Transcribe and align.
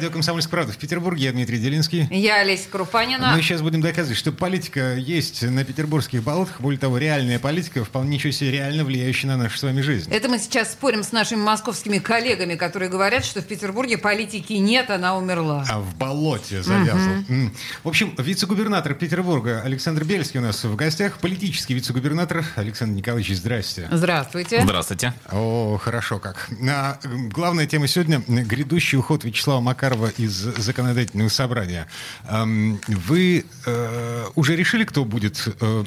Радио 0.00 0.12
«Комсомольская 0.12 0.50
правда» 0.52 0.72
в 0.72 0.78
Петербурге. 0.78 1.24
Я 1.24 1.32
Дмитрий 1.32 1.58
Делинский. 1.58 2.08
Я 2.10 2.36
Олеся 2.36 2.70
Крупанина. 2.70 3.34
Мы 3.36 3.42
сейчас 3.42 3.60
будем 3.60 3.82
доказывать, 3.82 4.16
что 4.16 4.32
политика 4.32 4.94
есть 4.94 5.42
на 5.42 5.62
петербургских 5.62 6.22
болотах. 6.22 6.58
Более 6.62 6.80
того, 6.80 6.96
реальная 6.96 7.38
политика, 7.38 7.84
вполне 7.84 8.16
ничего 8.16 8.30
себе 8.30 8.50
реально 8.50 8.84
влияющая 8.84 9.28
на 9.28 9.36
нашу 9.36 9.58
с 9.58 9.62
вами 9.62 9.82
жизнь. 9.82 10.10
Это 10.10 10.30
мы 10.30 10.38
сейчас 10.38 10.72
спорим 10.72 11.02
с 11.02 11.12
нашими 11.12 11.40
московскими 11.40 11.98
коллегами, 11.98 12.54
которые 12.54 12.88
говорят, 12.88 13.26
что 13.26 13.42
в 13.42 13.44
Петербурге 13.44 13.98
политики 13.98 14.54
нет, 14.54 14.88
она 14.88 15.18
умерла. 15.18 15.66
А 15.68 15.80
в 15.80 15.94
болоте 15.96 16.62
завязла. 16.62 17.22
М. 17.28 17.54
В 17.84 17.88
общем, 17.88 18.14
вице-губернатор 18.16 18.94
Петербурга 18.94 19.60
Александр 19.62 20.04
Бельский 20.04 20.40
у 20.40 20.42
нас 20.42 20.64
в 20.64 20.76
гостях. 20.76 21.18
Политический 21.18 21.74
вице-губернатор 21.74 22.42
Александр 22.56 22.96
Николаевич, 22.96 23.36
здрасте. 23.36 23.86
Здравствуйте. 23.92 24.62
Здравствуйте. 24.62 25.12
О, 25.30 25.76
хорошо 25.76 26.18
как. 26.18 26.48
А, 26.66 26.98
главная 27.04 27.66
тема 27.66 27.86
сегодня– 27.86 28.22
грядущий 28.26 28.96
уход 28.96 29.24
Вячеслава 29.24 29.60
Макарова 29.60 29.89
из 29.94 30.32
законодательного 30.32 31.28
собрания. 31.28 31.86
Ам, 32.28 32.80
Вы 32.86 33.44
э, 33.66 34.26
уже 34.34 34.56
решили, 34.56 34.84
кто 34.84 35.04
будет 35.04 35.48
э, 35.60 35.84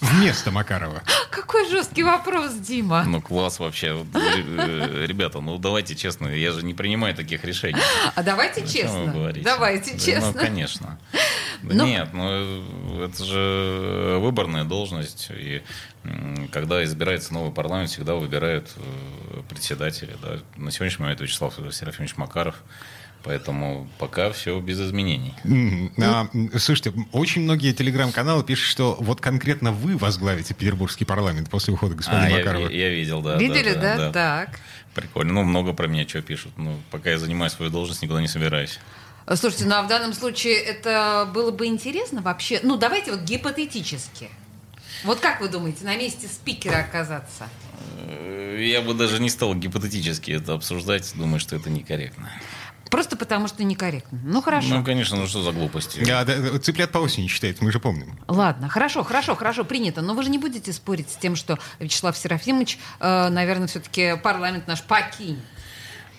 вместо 0.00 0.50
Макарова? 0.50 1.02
Какой 1.30 1.68
жесткий 1.70 2.02
вопрос, 2.02 2.54
Дима. 2.54 3.04
Ну, 3.04 3.20
класс 3.22 3.58
вообще. 3.58 4.04
Э, 4.14 5.04
Ребята, 5.06 5.40
ну 5.40 5.58
давайте 5.58 5.94
честно, 5.94 6.28
я 6.28 6.52
же 6.52 6.62
не 6.64 6.74
принимаю 6.74 7.14
таких 7.14 7.44
решений. 7.44 7.80
А 8.14 8.22
давайте 8.22 8.62
О 8.62 8.66
чем 8.66 8.86
вы 8.90 8.96
честно. 8.98 9.12
говорите? 9.12 9.44
Давайте 9.44 9.92
Да, 9.92 9.98
честно. 9.98 10.32
Ну, 10.32 10.38
конечно. 10.38 10.98
Да 11.62 11.74
Ну- 11.74 11.86
Нет, 11.86 12.10
ну 12.12 13.02
это 13.04 13.24
же 13.24 14.18
выборная 14.20 14.62
должность. 14.62 15.28
И 15.30 15.60
когда 16.52 16.84
избирается 16.84 17.34
новый 17.34 17.50
парламент, 17.52 17.90
всегда 17.90 18.14
выбирают 18.14 18.70
председателя. 19.48 20.14
Да. 20.22 20.38
На 20.56 20.70
сегодняшний 20.70 21.02
момент 21.02 21.20
Вячеслав 21.20 21.54
Серафимович 21.72 22.16
Макаров. 22.16 22.54
Поэтому 23.28 23.86
пока 23.98 24.32
все 24.32 24.58
без 24.58 24.80
изменений. 24.80 25.34
А, 26.02 26.28
Слушайте, 26.56 26.94
очень 27.12 27.42
многие 27.42 27.74
телеграм-каналы 27.74 28.42
пишут, 28.42 28.64
что 28.70 28.96
вот 29.00 29.20
конкретно 29.20 29.70
вы 29.70 29.98
возглавите 29.98 30.54
Петербургский 30.54 31.04
парламент 31.04 31.50
после 31.50 31.74
ухода 31.74 31.94
господина 31.94 32.24
А, 32.24 32.30
я, 32.30 32.38
Макарова. 32.38 32.68
я 32.70 32.88
видел, 32.88 33.20
да. 33.20 33.36
Видели, 33.36 33.74
да? 33.74 33.96
да? 33.98 34.12
Так. 34.12 34.60
Прикольно. 34.94 35.34
Ну, 35.34 35.42
много 35.44 35.74
про 35.74 35.88
меня 35.88 36.08
что 36.08 36.22
пишут. 36.22 36.52
Ну, 36.56 36.80
пока 36.90 37.10
я 37.10 37.18
занимаю 37.18 37.50
свою 37.50 37.70
должность, 37.70 38.00
никуда 38.00 38.22
не 38.22 38.28
собираюсь. 38.28 38.80
Слушайте, 39.34 39.66
ну 39.66 39.74
а 39.74 39.82
в 39.82 39.88
данном 39.88 40.14
случае 40.14 40.54
это 40.54 41.28
было 41.34 41.50
бы 41.50 41.66
интересно 41.66 42.22
вообще. 42.22 42.60
Ну, 42.62 42.78
давайте 42.78 43.10
вот 43.10 43.20
гипотетически. 43.20 44.30
Вот 45.04 45.20
как 45.20 45.42
вы 45.42 45.48
думаете, 45.50 45.84
на 45.84 45.96
месте 45.98 46.26
спикера 46.28 46.78
оказаться? 46.78 47.46
Э, 47.98 48.56
Я 48.58 48.80
бы 48.80 48.94
даже 48.94 49.20
не 49.20 49.28
стал 49.28 49.54
гипотетически 49.54 50.30
это 50.30 50.54
обсуждать. 50.54 51.12
Думаю, 51.14 51.40
что 51.40 51.56
это 51.56 51.68
некорректно. 51.68 52.30
Просто 52.90 53.16
потому 53.16 53.48
что 53.48 53.64
некорректно. 53.64 54.18
Ну, 54.24 54.40
хорошо. 54.42 54.68
Ну, 54.68 54.84
конечно, 54.84 55.16
ну 55.16 55.26
что 55.26 55.42
за 55.42 55.52
глупости? 55.52 56.02
Да, 56.04 56.24
да, 56.24 56.58
цыплят 56.58 56.90
по 56.90 56.98
осени 56.98 57.26
считают, 57.26 57.60
мы 57.60 57.70
же 57.72 57.80
помним. 57.80 58.18
Ладно, 58.28 58.68
хорошо, 58.68 59.02
хорошо, 59.04 59.34
хорошо, 59.34 59.64
принято. 59.64 60.00
Но 60.02 60.14
вы 60.14 60.22
же 60.22 60.30
не 60.30 60.38
будете 60.38 60.72
спорить 60.72 61.10
с 61.10 61.16
тем, 61.16 61.36
что 61.36 61.58
Вячеслав 61.78 62.16
Серафимович, 62.16 62.78
э, 63.00 63.28
наверное, 63.28 63.66
все-таки 63.68 64.16
парламент 64.22 64.66
наш 64.66 64.82
покинет. 64.82 65.38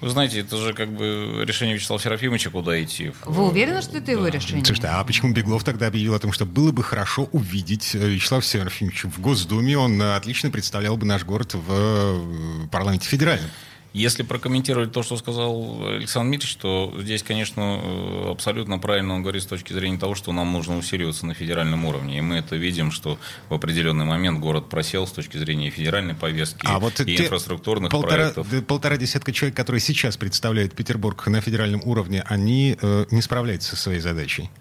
Вы 0.01 0.09
знаете, 0.11 0.39
это 0.39 0.55
же 0.55 0.73
как 0.73 0.89
бы 0.93 1.43
решение 1.45 1.75
Вячеслава 1.75 2.01
Серафимовича, 2.01 2.49
куда 2.51 2.81
идти. 2.81 3.11
Вы 3.25 3.47
уверены, 3.49 3.81
что 3.81 3.97
это 3.97 4.11
его 4.11 4.23
Да. 4.23 4.29
решение? 4.29 4.63
Слушайте, 4.63 4.87
а 4.87 5.03
почему 5.03 5.33
Беглов 5.33 5.65
тогда 5.65 5.87
объявил 5.87 6.13
о 6.13 6.19
том, 6.19 6.31
что 6.31 6.45
было 6.45 6.71
бы 6.71 6.83
хорошо 6.83 7.27
увидеть 7.33 7.93
э, 7.95 7.97
Вячеслава 8.07 8.41
Серафимовича 8.41 9.09
в 9.09 9.19
Госдуме? 9.19 9.77
Он 9.77 10.01
э, 10.01 10.15
отлично 10.15 10.51
представлял 10.51 10.95
бы 10.95 11.05
наш 11.05 11.25
город 11.25 11.53
в 11.53 11.65
э, 11.69 12.67
парламенте 12.71 13.09
федеральном. 13.09 13.49
Если 13.93 14.21
прокомментировать 14.21 14.91
то, 14.91 15.01
что 15.01 15.17
сказал 15.17 15.83
Александр 15.87 16.29
Дмитриевич, 16.29 16.57
то 16.57 16.93
здесь, 16.99 17.23
конечно, 17.23 17.81
э, 17.81 18.31
абсолютно 18.31 18.77
правильно 18.77 19.15
он 19.15 19.23
говорит 19.23 19.41
с 19.41 19.47
точки 19.47 19.73
зрения 19.73 19.97
того, 19.97 20.13
что 20.13 20.31
нам 20.31 20.53
нужно 20.53 20.77
усиливаться 20.77 21.25
на 21.25 21.33
федеральном 21.33 21.85
уровне. 21.85 22.19
И 22.19 22.21
мы 22.21 22.35
это 22.35 22.55
видим, 22.55 22.91
что 22.91 23.17
в 23.49 23.53
определенный 23.55 24.05
момент 24.05 24.39
город 24.39 24.69
просел 24.69 25.07
с 25.07 25.11
точки 25.11 25.37
зрения 25.37 25.71
федеральной 25.71 26.13
повестки 26.13 26.61
А 26.65 26.79
вот 26.79 26.99
и 26.99 27.17
инфраструктурных 27.17 27.91
полтора, 27.91 28.29
проектов. 28.31 28.65
полтора 28.67 28.97
десятка 28.97 29.31
человек, 29.31 29.57
которые 29.57 29.81
сейчас 29.81 30.17
представляют 30.17 30.73
Петербург 30.73 31.25
на 31.25 31.41
федеральном 31.41 31.81
уровне, 31.83 32.23
они 32.27 32.77
э, 32.79 33.05
не 33.09 33.23
справляются 33.23 33.75
со 33.75 33.81
своей 33.81 34.01
задачей. 34.01 34.51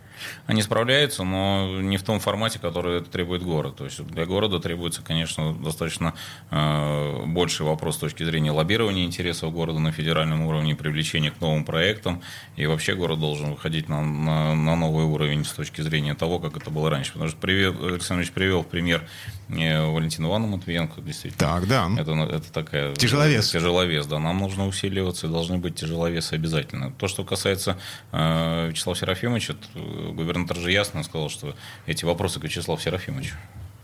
Они 0.46 0.62
справляются, 0.62 1.24
но 1.24 1.80
не 1.80 1.96
в 1.96 2.02
том 2.02 2.20
формате, 2.20 2.58
который 2.58 2.98
это 2.98 3.10
требует 3.10 3.42
город. 3.42 3.76
То 3.76 3.84
есть 3.84 4.02
для 4.04 4.26
города 4.26 4.58
требуется, 4.60 5.02
конечно, 5.02 5.54
достаточно 5.54 6.14
э, 6.50 7.24
больший 7.26 7.66
вопрос 7.66 7.96
с 7.96 7.98
точки 7.98 8.22
зрения 8.22 8.50
лоббирования 8.50 9.04
интересов 9.04 9.52
города 9.52 9.78
на 9.78 9.92
федеральном 9.92 10.42
уровне, 10.42 10.74
привлечения 10.74 11.30
к 11.30 11.40
новым 11.40 11.64
проектам. 11.64 12.22
И 12.56 12.66
вообще 12.66 12.94
город 12.94 13.20
должен 13.20 13.50
выходить 13.50 13.88
на, 13.88 14.02
на, 14.02 14.54
на 14.54 14.76
новый 14.76 15.04
уровень 15.04 15.44
с 15.44 15.52
точки 15.52 15.80
зрения 15.80 16.14
того, 16.14 16.38
как 16.38 16.56
это 16.56 16.70
было 16.70 16.90
раньше. 16.90 17.12
Потому 17.12 17.30
что 17.30 17.38
привет, 17.38 17.76
Александр 17.80 18.22
Ильич 18.22 18.32
привел 18.32 18.62
пример 18.62 19.06
э, 19.48 19.84
Валентину 19.84 20.28
Ивановну 20.28 20.56
Матвиенко, 20.56 21.00
действительно. 21.00 21.38
Так, 21.38 21.68
да. 21.68 21.88
Это, 21.98 22.12
это 22.12 22.52
такая... 22.52 22.94
Тяжеловес. 22.94 23.50
Тяжеловес, 23.50 24.06
да. 24.06 24.18
Нам 24.18 24.38
нужно 24.38 24.66
усиливаться, 24.66 25.26
и 25.26 25.30
должны 25.30 25.58
быть 25.58 25.76
тяжеловесы 25.76 26.34
обязательно. 26.34 26.92
То, 26.92 27.08
что 27.08 27.24
касается 27.24 27.78
э, 28.12 28.68
Вячеслава 28.70 28.96
Серафимовича, 28.96 29.54
губернатор 30.12 30.56
же 30.56 30.70
ясно 30.72 31.02
сказал, 31.04 31.28
что 31.30 31.54
эти 31.86 32.04
вопросы 32.04 32.40
к 32.40 32.44
Вячеславу 32.44 32.80
Серафимовичу. 32.80 33.34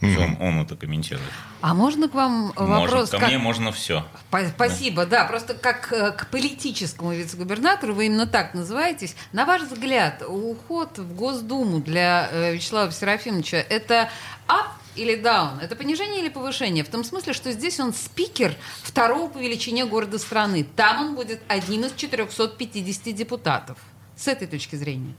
Всё, 0.01 0.23
он, 0.23 0.37
он 0.41 0.61
это 0.61 0.77
комментирует. 0.77 1.31
А 1.63 1.73
можно 1.73 2.09
к 2.11 2.15
вам 2.15 2.49
вопрос? 2.57 2.91
Может, 2.91 3.11
ко 3.11 3.19
как- 3.21 3.29
мне 3.29 3.39
можно 3.39 3.73
все. 3.73 4.05
По- 4.31 4.47
Спасибо, 4.49 5.07
да. 5.07 5.25
Просто 5.25 5.55
как 5.55 5.91
э, 5.93 6.13
к 6.13 6.27
политическому 6.31 7.13
вице-губернатору, 7.15 7.95
вы 7.95 8.07
именно 8.07 8.27
так 8.27 8.53
называетесь. 8.53 9.17
На 9.33 9.47
ваш 9.47 9.63
взгляд, 9.63 10.23
уход 10.27 10.99
в 10.99 11.15
Госдуму 11.15 11.79
для 11.81 12.29
э, 12.31 12.53
Вячеслава 12.55 12.91
Серафимовича– 12.93 13.57
это 13.71 14.11
ап 14.47 14.67
или 14.95 15.15
даун? 15.17 15.59
Это 15.61 15.75
понижение 15.75 16.21
или 16.21 16.29
повышение? 16.29 16.85
В 16.85 16.89
том 16.89 17.03
смысле, 17.03 17.33
что 17.33 17.51
здесь 17.53 17.81
он 17.81 17.95
спикер 17.95 18.57
второго 18.83 19.29
по 19.31 19.39
величине 19.39 19.87
города 19.87 20.19
страны. 20.19 20.67
Там 20.77 21.01
он 21.09 21.15
будет 21.15 21.41
одним 21.49 21.85
из 21.85 21.93
450 21.95 23.15
депутатов. 23.15 23.79
С 24.17 24.29
этой 24.29 24.47
точки 24.49 24.77
зрения. 24.77 25.15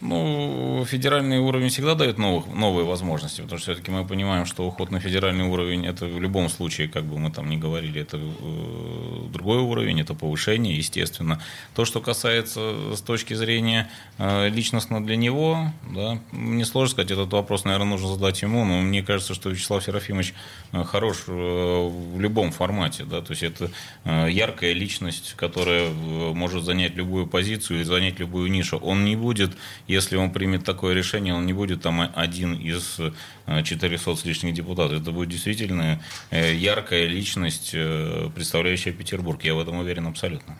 Ну, 0.00 0.84
федеральный 0.86 1.38
уровень 1.38 1.68
всегда 1.68 1.94
дает 1.94 2.18
новых, 2.18 2.46
новые 2.46 2.84
возможности, 2.84 3.40
потому 3.40 3.58
что 3.58 3.72
все-таки 3.72 3.90
мы 3.90 4.04
понимаем, 4.04 4.44
что 4.44 4.66
уход 4.66 4.90
на 4.90 5.00
федеральный 5.00 5.44
уровень 5.44 5.86
это 5.86 6.04
в 6.06 6.20
любом 6.20 6.48
случае, 6.48 6.88
как 6.88 7.04
бы 7.04 7.18
мы 7.18 7.30
там 7.30 7.48
ни 7.48 7.56
говорили, 7.56 8.02
это 8.02 8.18
э, 8.18 9.28
другой 9.32 9.58
уровень, 9.58 10.00
это 10.00 10.14
повышение, 10.14 10.76
естественно. 10.76 11.40
То, 11.74 11.84
что 11.84 12.00
касается 12.00 12.94
с 12.94 13.00
точки 13.00 13.34
зрения 13.34 13.88
э, 14.18 14.48
личностно 14.50 15.02
для 15.02 15.16
него, 15.16 15.72
да, 15.94 16.18
мне 16.32 16.66
сложно 16.66 16.90
сказать, 16.90 17.12
этот 17.12 17.32
вопрос, 17.32 17.64
наверное, 17.64 17.86
нужно 17.86 18.08
задать 18.08 18.42
ему, 18.42 18.64
но 18.64 18.82
мне 18.82 19.02
кажется, 19.02 19.32
что 19.32 19.48
Вячеслав 19.48 19.82
Серафимович 19.82 20.34
э, 20.72 20.84
хорош 20.84 21.24
э, 21.28 21.32
в 21.32 22.20
любом 22.20 22.50
формате, 22.50 23.04
да, 23.04 23.22
то 23.22 23.30
есть 23.30 23.42
это 23.42 23.70
э, 24.04 24.28
яркая 24.30 24.72
личность, 24.72 25.32
которая 25.36 25.88
э, 25.88 25.92
может 26.34 26.64
занять 26.64 26.94
любую 26.94 27.26
позицию 27.26 27.80
и 27.80 27.84
занять 27.84 28.18
любую 28.18 28.50
нишу. 28.50 28.76
Он 28.76 29.04
не 29.04 29.16
будет, 29.16 29.52
если 29.86 30.16
он 30.16 30.32
примет 30.32 30.64
такое 30.64 30.94
решение, 30.94 31.34
он 31.34 31.46
не 31.46 31.52
будет 31.52 31.82
там 31.82 32.10
один 32.14 32.54
из 32.54 33.00
400 33.46 34.16
с 34.16 34.24
лишних 34.24 34.54
депутатов. 34.54 35.02
Это 35.02 35.12
будет 35.12 35.28
действительно 35.28 36.02
э, 36.30 36.54
яркая 36.54 37.06
личность, 37.06 37.70
э, 37.74 38.30
представляющая 38.34 38.92
Петербург. 38.92 39.42
Я 39.44 39.54
в 39.54 39.60
этом 39.60 39.76
уверен 39.76 40.06
абсолютно. 40.06 40.56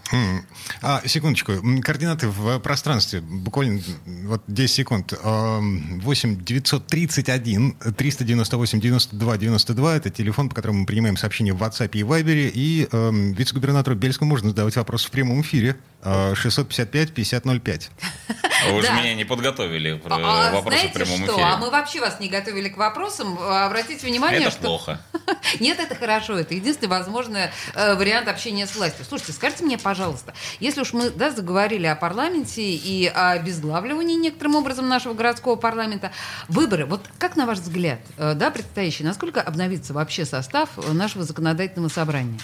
А, 0.83 1.03
секундочку. 1.07 1.53
Координаты 1.83 2.29
в 2.29 2.59
пространстве. 2.61 3.21
Буквально 3.21 3.81
вот 4.05 4.43
10 4.49 4.75
секунд. 4.75 5.13
Эм, 5.23 6.01
8 6.01 6.45
931 6.45 7.73
398 7.97 8.81
92 8.81 9.37
92. 9.39 9.97
Это 9.97 10.11
телефон, 10.11 10.49
по 10.49 10.55
которому 10.55 10.81
мы 10.81 10.87
принимаем 10.87 11.17
сообщения 11.17 11.53
в 11.53 11.63
WhatsApp 11.63 11.91
и 11.93 12.03
Viber. 12.03 12.51
И 12.53 12.89
эм, 12.91 13.33
вице-губернатору 13.33 13.97
Бельскому 13.97 14.31
можно 14.31 14.51
задавать 14.51 14.77
вопрос 14.77 15.05
в 15.07 15.11
прямом 15.11 15.41
эфире. 15.41 15.77
Э, 16.03 16.35
655 16.35 17.13
5005. 17.13 17.91
А 18.67 18.73
Вы 18.73 18.83
же 18.83 18.93
меня 18.93 19.15
не 19.15 19.25
подготовили 19.25 20.01
А, 20.05 20.53
вопросу 20.53 20.77
знаете 20.77 20.91
в 20.91 20.93
прямом 20.93 21.25
что? 21.25 21.33
эфире. 21.33 21.45
А 21.45 21.57
мы 21.57 21.71
вообще 21.71 22.01
вас 22.01 22.21
не 22.21 22.29
готовили 22.29 22.69
к 22.75 22.77
вопросам. 22.77 23.39
Обратите 23.39 24.07
внимание, 24.07 24.43
Это 24.43 24.51
что... 24.51 24.61
плохо. 24.63 25.01
Нет, 25.61 25.79
это 25.81 25.95
хорошо. 25.95 26.39
Это 26.39 26.55
единственный 26.55 26.89
возможный 26.89 27.51
э, 27.75 27.95
вариант 27.95 28.29
общения 28.29 28.67
с 28.67 28.77
властью. 28.77 29.05
Слушайте, 29.09 29.33
скажите 29.33 29.65
мне, 29.65 29.79
пожалуйста, 29.79 30.35
если 30.61 30.81
уж 30.81 30.93
мы 30.93 31.11
да, 31.11 31.31
заговорили 31.31 31.87
о 31.87 31.97
парламенте 31.97 32.63
и 32.63 33.07
о 33.07 33.33
обезглавливании 33.33 34.17
некоторым 34.17 34.57
образом 34.57 34.89
нашего 34.89 35.15
городского 35.15 35.57
парламента, 35.57 36.13
выборы, 36.49 36.87
вот 36.87 37.09
как 37.19 37.37
на 37.37 37.47
ваш 37.47 37.59
взгляд, 37.59 38.01
э, 38.19 38.35
да, 38.35 38.51
предстоящие, 38.51 39.07
насколько 39.07 39.41
обновится 39.41 39.95
вообще 39.95 40.25
состав 40.25 40.71
э, 40.77 40.93
нашего 40.93 41.25
законодательного 41.25 41.89
собрания? 41.89 42.39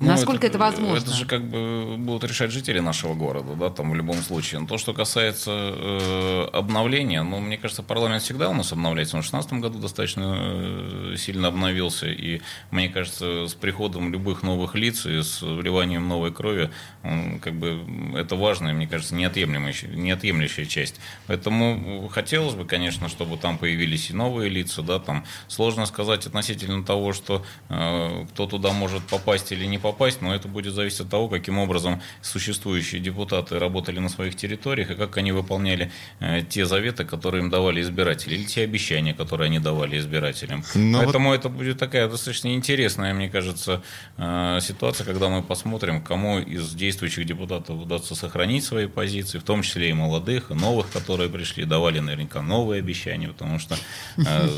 Ну, 0.00 0.06
Насколько 0.06 0.46
это, 0.46 0.58
это 0.58 0.58
возможно? 0.58 0.96
Это 0.96 1.12
же 1.12 1.26
как 1.26 1.42
бы 1.42 1.96
будут 1.98 2.22
решать 2.22 2.52
жители 2.52 2.78
нашего 2.78 3.14
города, 3.14 3.54
да, 3.54 3.68
там 3.68 3.90
в 3.90 3.96
любом 3.96 4.16
случае. 4.22 4.60
Но 4.60 4.66
то, 4.68 4.78
что 4.78 4.92
касается 4.92 5.50
э, 5.52 6.48
обновления, 6.52 7.24
ну, 7.24 7.40
мне 7.40 7.58
кажется, 7.58 7.82
парламент 7.82 8.22
всегда 8.22 8.48
у 8.48 8.54
нас 8.54 8.72
обновляется. 8.72 9.16
Он 9.16 9.22
в 9.22 9.30
2016 9.30 9.60
году 9.60 9.80
достаточно 9.80 10.36
э, 10.38 11.14
сильно 11.18 11.48
обновился. 11.48 12.06
И 12.06 12.40
мне 12.70 12.88
кажется, 12.90 13.48
с 13.48 13.54
приходом 13.54 14.12
любых 14.12 14.44
новых 14.44 14.76
лиц 14.76 15.04
и 15.04 15.20
с 15.20 15.42
вливанием 15.42 16.06
новой 16.06 16.32
крови, 16.32 16.70
он, 17.02 17.40
как 17.40 17.54
бы, 17.54 17.82
это 18.16 18.36
важная, 18.36 18.74
мне 18.74 18.86
кажется, 18.86 19.16
неотъемлемая, 19.16 19.74
неотъемлющая 19.82 20.66
часть. 20.66 21.00
Поэтому 21.26 22.08
хотелось 22.08 22.54
бы, 22.54 22.64
конечно, 22.66 23.08
чтобы 23.08 23.36
там 23.36 23.58
появились 23.58 24.10
и 24.10 24.14
новые 24.14 24.48
лица, 24.48 24.82
да, 24.82 25.00
там 25.00 25.24
сложно 25.48 25.86
сказать 25.86 26.24
относительно 26.24 26.84
того, 26.84 27.12
что 27.12 27.44
э, 27.68 28.26
кто 28.30 28.46
туда 28.46 28.72
может 28.72 29.02
попасть 29.02 29.50
или 29.50 29.64
не 29.64 29.78
попасть 29.78 29.87
попасть, 29.92 30.22
но 30.22 30.34
это 30.34 30.48
будет 30.48 30.74
зависеть 30.74 31.00
от 31.00 31.08
того, 31.10 31.28
каким 31.28 31.58
образом 31.58 32.00
существующие 32.22 33.00
депутаты 33.00 33.58
работали 33.58 34.00
на 34.00 34.08
своих 34.08 34.36
территориях 34.36 34.90
и 34.90 34.94
как 34.94 35.16
они 35.16 35.32
выполняли 35.32 35.90
э, 36.20 36.42
те 36.48 36.66
заветы, 36.66 37.04
которые 37.04 37.42
им 37.42 37.50
давали 37.50 37.80
избиратели, 37.80 38.34
или 38.34 38.44
те 38.44 38.64
обещания, 38.64 39.14
которые 39.14 39.46
они 39.46 39.58
давали 39.58 39.98
избирателям. 39.98 40.64
Но 40.74 40.98
Поэтому 40.98 41.30
вот... 41.30 41.38
это 41.38 41.48
будет 41.48 41.78
такая 41.78 42.08
достаточно 42.08 42.54
интересная, 42.54 43.14
мне 43.14 43.28
кажется, 43.30 43.82
э, 44.18 44.58
ситуация, 44.62 45.06
когда 45.06 45.28
мы 45.28 45.42
посмотрим, 45.42 46.02
кому 46.02 46.38
из 46.38 46.74
действующих 46.74 47.24
депутатов 47.26 47.80
удастся 47.80 48.14
сохранить 48.14 48.64
свои 48.64 48.86
позиции, 48.86 49.38
в 49.38 49.44
том 49.44 49.62
числе 49.62 49.90
и 49.90 49.92
молодых, 49.92 50.50
и 50.50 50.54
новых, 50.54 50.90
которые 50.90 51.30
пришли, 51.30 51.64
давали 51.64 52.00
наверняка 52.00 52.42
новые 52.42 52.80
обещания, 52.80 53.28
потому 53.28 53.58
что 53.58 53.76
э, 54.18 54.48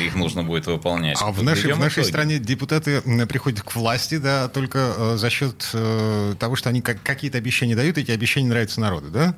их 0.06 0.14
нужно 0.14 0.44
будет 0.44 0.66
выполнять. 0.66 1.18
А 1.20 1.32
в 1.32 1.42
нашей, 1.42 1.72
в 1.72 1.78
нашей 1.78 2.04
стране 2.04 2.38
депутаты 2.38 3.02
приходят 3.26 3.62
к 3.62 3.74
власти, 3.74 4.18
да, 4.18 4.48
только 4.52 4.94
э, 4.96 5.16
за 5.16 5.30
счет 5.30 5.68
э, 5.72 6.34
того, 6.38 6.56
что 6.56 6.68
они 6.68 6.80
какие-то 6.82 7.38
обещания 7.38 7.74
дают, 7.74 7.98
эти 7.98 8.10
обещания 8.10 8.48
нравятся 8.48 8.80
народу, 8.80 9.10
да? 9.10 9.34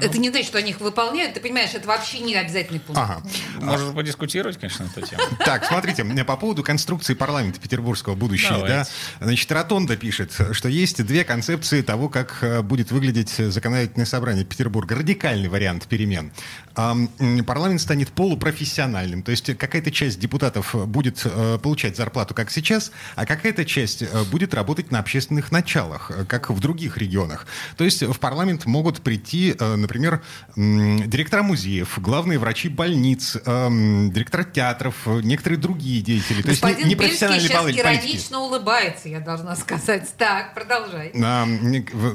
Это 0.00 0.18
не 0.18 0.30
значит, 0.30 0.48
что 0.48 0.58
они 0.58 0.70
их 0.70 0.80
выполняют. 0.80 1.34
Ты 1.34 1.40
понимаешь, 1.40 1.70
это 1.74 1.86
вообще 1.88 2.20
не 2.20 2.34
обязательный 2.34 2.80
пункт. 2.80 3.00
Ага. 3.00 3.22
Можно 3.60 3.92
подискутировать, 3.92 4.58
конечно, 4.58 4.84
на 4.84 4.90
эту 4.90 5.06
тему. 5.06 5.22
Так, 5.44 5.64
смотрите, 5.64 6.04
по 6.24 6.36
поводу 6.36 6.62
конструкции 6.62 7.14
парламента 7.14 7.60
петербургского 7.60 8.14
будущего. 8.14 8.66
Да? 8.66 8.86
Значит, 9.20 9.50
Ротонда 9.50 9.96
пишет, 9.96 10.32
что 10.52 10.68
есть 10.68 11.04
две 11.04 11.24
концепции 11.24 11.82
того, 11.82 12.08
как 12.08 12.38
э, 12.42 12.62
будет 12.62 12.90
выглядеть 12.90 13.30
законодательное 13.30 14.06
собрание 14.06 14.44
Петербурга. 14.44 14.94
Радикальный 14.96 15.48
вариант 15.48 15.86
перемен. 15.86 16.32
Парламент 16.74 17.80
станет 17.80 18.10
полупрофессиональным. 18.10 19.22
То 19.22 19.30
есть 19.30 19.56
какая-то 19.56 19.90
часть 19.90 20.20
депутатов 20.20 20.74
будет 20.88 21.22
э, 21.24 21.58
получать 21.60 21.96
зарплату, 21.96 22.34
как 22.34 22.50
сейчас, 22.50 22.92
а 23.16 23.26
какая-то 23.26 23.64
часть 23.64 24.02
э, 24.02 24.24
будет 24.30 24.54
работать 24.54 24.90
на 24.90 25.00
общественных 25.00 25.50
началах, 25.50 26.12
как 26.28 26.50
в 26.50 26.60
других 26.60 26.98
регионах. 26.98 27.46
То 27.76 27.84
есть 27.84 28.02
в 28.02 28.18
парламент 28.18 28.66
могут 28.66 29.00
прийти, 29.00 29.54
например, 29.58 29.87
например, 29.88 30.22
директора 30.54 31.42
музеев, 31.42 31.98
главные 31.98 32.38
врачи 32.38 32.68
больниц, 32.68 33.34
директора 33.34 34.44
театров, 34.44 34.94
некоторые 35.06 35.58
другие 35.58 36.02
деятели. 36.02 36.42
Господин 36.42 36.60
То 36.60 36.68
есть 36.68 36.84
не, 36.84 36.88
не 36.90 36.96
профессиональные 36.96 37.48
сейчас 37.48 37.62
политики. 37.62 37.80
иронично 37.80 38.40
улыбается, 38.40 39.08
я 39.08 39.20
должна 39.20 39.56
сказать. 39.56 40.08
Так, 40.18 40.54
продолжай. 40.54 41.12
А, 41.22 41.46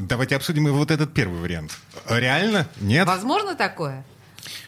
давайте 0.02 0.36
обсудим 0.36 0.72
вот 0.72 0.92
этот 0.92 1.14
первый 1.14 1.40
вариант. 1.40 1.78
Реально? 2.08 2.68
Нет? 2.80 3.08
Возможно 3.08 3.56
такое? 3.56 4.06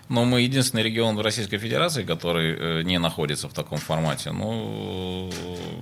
Но 0.09 0.25
мы 0.25 0.41
единственный 0.41 0.83
регион 0.83 1.15
в 1.15 1.21
Российской 1.21 1.57
Федерации, 1.57 2.03
который 2.03 2.55
э, 2.55 2.83
не 2.83 2.99
находится 2.99 3.49
в 3.49 3.53
таком 3.53 3.77
формате. 3.77 4.31
Ну, 4.31 5.31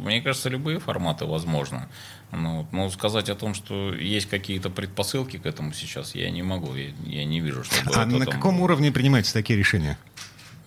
мне 0.04 0.22
кажется, 0.22 0.50
любые 0.50 0.80
форматы 0.80 1.26
возможны. 1.26 1.88
Ну, 2.32 2.68
но 2.72 2.90
сказать 2.90 3.30
о 3.30 3.36
том, 3.36 3.54
что 3.54 3.94
есть 3.94 4.30
какие-то 4.30 4.70
предпосылки 4.70 5.38
к 5.38 5.46
этому 5.46 5.74
сейчас, 5.74 6.16
я 6.16 6.32
не 6.32 6.44
могу. 6.44 6.74
Я, 6.74 6.92
я 7.06 7.26
не 7.26 7.40
вижу, 7.40 7.64
что... 7.64 7.76
А 7.94 8.06
на 8.06 8.26
там... 8.26 8.34
каком 8.34 8.62
уровне 8.62 8.92
принимаются 8.92 9.34
такие 9.34 9.58
решения? 9.60 9.98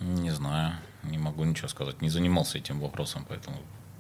Не 0.00 0.31
знаю. 0.31 0.75
Не 1.02 1.19
могу 1.19 1.44
ничего 1.44 1.69
сказать. 1.69 2.02
Не 2.02 2.11
занимался 2.11 2.58
этим 2.58 2.81
вопросом, 2.81 3.25
поэтому 3.29 3.56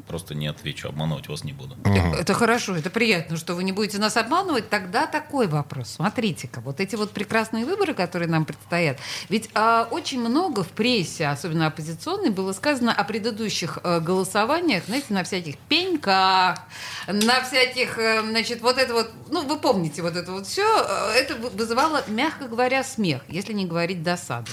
просто 0.06 0.34
не 0.34 0.46
отвечу, 0.46 0.88
обманывать 0.88 1.28
вас 1.28 1.44
не 1.44 1.52
буду. 1.52 1.76
Ага. 1.84 2.16
Это 2.18 2.34
хорошо, 2.34 2.76
это 2.76 2.90
приятно, 2.90 3.36
что 3.36 3.54
вы 3.54 3.64
не 3.64 3.72
будете 3.72 3.98
нас 3.98 4.16
обманывать. 4.16 4.68
Тогда 4.68 5.06
такой 5.06 5.46
вопрос. 5.46 5.90
Смотрите-ка, 5.96 6.60
вот 6.60 6.80
эти 6.80 6.96
вот 6.96 7.10
прекрасные 7.10 7.64
выборы, 7.64 7.94
которые 7.94 8.28
нам 8.28 8.44
предстоят. 8.44 8.98
Ведь 9.28 9.50
а, 9.54 9.88
очень 9.90 10.20
много 10.20 10.62
в 10.62 10.68
прессе, 10.68 11.26
особенно 11.26 11.66
оппозиционной, 11.66 12.30
было 12.30 12.52
сказано 12.52 12.92
о 12.92 13.04
предыдущих 13.04 13.78
а, 13.82 14.00
голосованиях, 14.00 14.84
знаете, 14.86 15.06
на 15.10 15.24
всяких 15.24 15.58
пеньках, 15.58 16.58
на 17.06 17.42
всяких, 17.42 17.98
а, 17.98 18.22
значит, 18.22 18.62
вот 18.62 18.78
это 18.78 18.94
вот, 18.94 19.10
ну, 19.30 19.44
вы 19.44 19.58
помните 19.58 20.02
вот 20.02 20.16
это 20.16 20.32
вот 20.32 20.46
все, 20.46 20.64
э, 20.64 21.12
это 21.18 21.34
вызывало, 21.34 22.02
мягко 22.08 22.48
говоря, 22.48 22.84
смех, 22.84 23.22
если 23.28 23.52
не 23.52 23.66
говорить 23.66 24.02
досаду. 24.02 24.50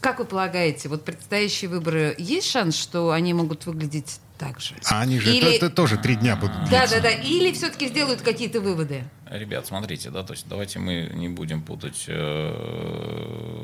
Как 0.00 0.20
вы 0.20 0.24
полагаете, 0.24 0.88
вот 0.88 1.04
предстоящие 1.04 1.68
выборы, 1.68 2.14
есть 2.18 2.48
шанс, 2.48 2.76
что 2.76 3.10
они 3.10 3.34
могут 3.34 3.66
выглядеть 3.66 4.20
так 4.38 4.60
же? 4.60 4.74
А 4.86 5.00
они 5.00 5.18
же 5.18 5.34
Или... 5.34 5.58
то, 5.58 5.68
то, 5.68 5.74
тоже 5.74 5.96
три 5.96 6.14
дня 6.14 6.36
будут 6.36 6.56
длиться. 6.64 6.70
Да, 6.70 6.86
да, 6.88 7.00
да. 7.00 7.10
Или 7.10 7.52
все-таки 7.52 7.88
сделают 7.88 8.22
какие-то 8.22 8.60
выводы? 8.60 9.04
Ребят, 9.30 9.66
смотрите, 9.66 10.10
да, 10.10 10.22
то 10.22 10.32
есть 10.32 10.46
давайте 10.48 10.78
мы 10.78 11.10
не 11.12 11.28
будем 11.28 11.60
путать 11.60 12.04
э, 12.06 13.57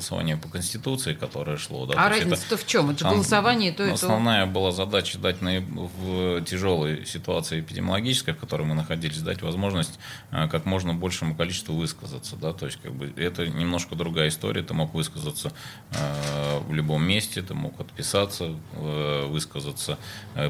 голосование 0.00 0.36
по 0.38 0.48
Конституции, 0.48 1.12
которое 1.12 1.58
шло. 1.58 1.84
Да, 1.84 1.94
а 1.96 2.08
разница-то 2.08 2.56
в 2.56 2.66
чем? 2.66 2.90
Это 2.90 3.04
голосование 3.04 3.70
то 3.70 3.84
и 3.84 3.88
то. 3.88 3.94
Основная 3.94 4.46
была 4.46 4.72
задача 4.72 5.18
дать 5.18 5.42
на, 5.42 5.60
в 5.60 6.42
тяжелой 6.44 7.04
ситуации 7.04 7.60
эпидемиологической, 7.60 8.32
в 8.32 8.38
которой 8.38 8.62
мы 8.62 8.74
находились, 8.74 9.18
дать 9.18 9.42
возможность 9.42 9.98
э, 10.30 10.48
как 10.48 10.64
можно 10.64 10.94
большему 10.94 11.34
количеству 11.36 11.74
высказаться. 11.74 12.36
Да, 12.36 12.54
то 12.54 12.66
есть 12.66 12.78
как 12.82 12.94
бы 12.94 13.12
это 13.16 13.46
немножко 13.46 13.94
другая 13.94 14.28
история. 14.28 14.62
Ты 14.62 14.72
мог 14.72 14.94
высказаться 14.94 15.52
э, 15.92 16.58
в 16.66 16.72
любом 16.72 17.04
месте, 17.04 17.42
ты 17.42 17.52
мог 17.52 17.78
отписаться, 17.78 18.56
э, 18.72 19.26
высказаться, 19.26 19.98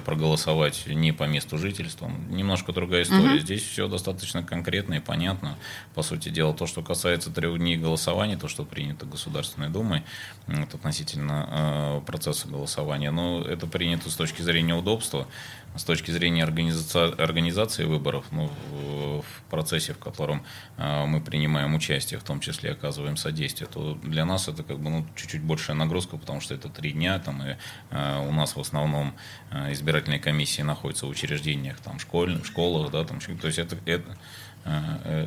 проголосовать 0.04 0.86
не 0.86 1.12
по 1.12 1.24
месту 1.24 1.58
жительства. 1.58 2.10
Немножко 2.30 2.72
другая 2.72 3.02
история. 3.02 3.34
Угу. 3.34 3.38
Здесь 3.38 3.62
все 3.62 3.88
достаточно 3.88 4.42
конкретно 4.44 4.94
и 4.94 5.00
понятно. 5.00 5.56
По 5.94 6.02
сути 6.02 6.28
дела, 6.28 6.54
то, 6.54 6.66
что 6.66 6.82
касается 6.82 7.30
трех 7.30 7.58
дней 7.58 7.76
голосования, 7.76 8.36
то, 8.36 8.46
что 8.46 8.64
принято 8.64 9.06
Государственной 9.40 9.70
Думой 9.70 10.02
вот, 10.46 10.74
относительно 10.74 11.48
э, 11.50 12.00
процесса 12.06 12.46
голосования, 12.46 13.10
но 13.10 13.42
это 13.42 13.66
принято 13.66 14.10
с 14.10 14.14
точки 14.14 14.42
зрения 14.42 14.74
удобства, 14.74 15.26
с 15.76 15.84
точки 15.84 16.10
зрения 16.10 16.42
организации, 16.44 17.22
организации 17.22 17.84
выборов, 17.84 18.26
ну, 18.32 18.50
в, 18.70 19.22
в 19.22 19.42
процессе, 19.48 19.94
в 19.94 19.98
котором 19.98 20.42
э, 20.76 21.06
мы 21.06 21.20
принимаем 21.20 21.74
участие, 21.74 22.20
в 22.20 22.24
том 22.24 22.40
числе 22.40 22.72
оказываем 22.72 23.16
содействие, 23.16 23.68
то 23.72 23.94
для 24.02 24.24
нас 24.24 24.48
это 24.48 24.62
как 24.62 24.78
бы 24.78 24.90
ну, 24.90 25.06
чуть-чуть 25.14 25.42
большая 25.42 25.76
нагрузка, 25.76 26.16
потому 26.18 26.40
что 26.40 26.54
это 26.54 26.68
три 26.68 26.92
дня, 26.92 27.18
там, 27.18 27.42
и 27.42 27.56
э, 27.90 28.28
у 28.28 28.32
нас 28.32 28.56
в 28.56 28.60
основном 28.60 29.14
избирательные 29.70 30.20
комиссии 30.20 30.62
находятся 30.62 31.06
в 31.06 31.10
учреждениях, 31.10 31.80
там, 31.80 31.98
школьных, 31.98 32.44
школах, 32.44 32.90
да, 32.90 33.04
там, 33.04 33.20
то 33.20 33.46
есть 33.46 33.58
это, 33.58 33.76
это 33.86 34.16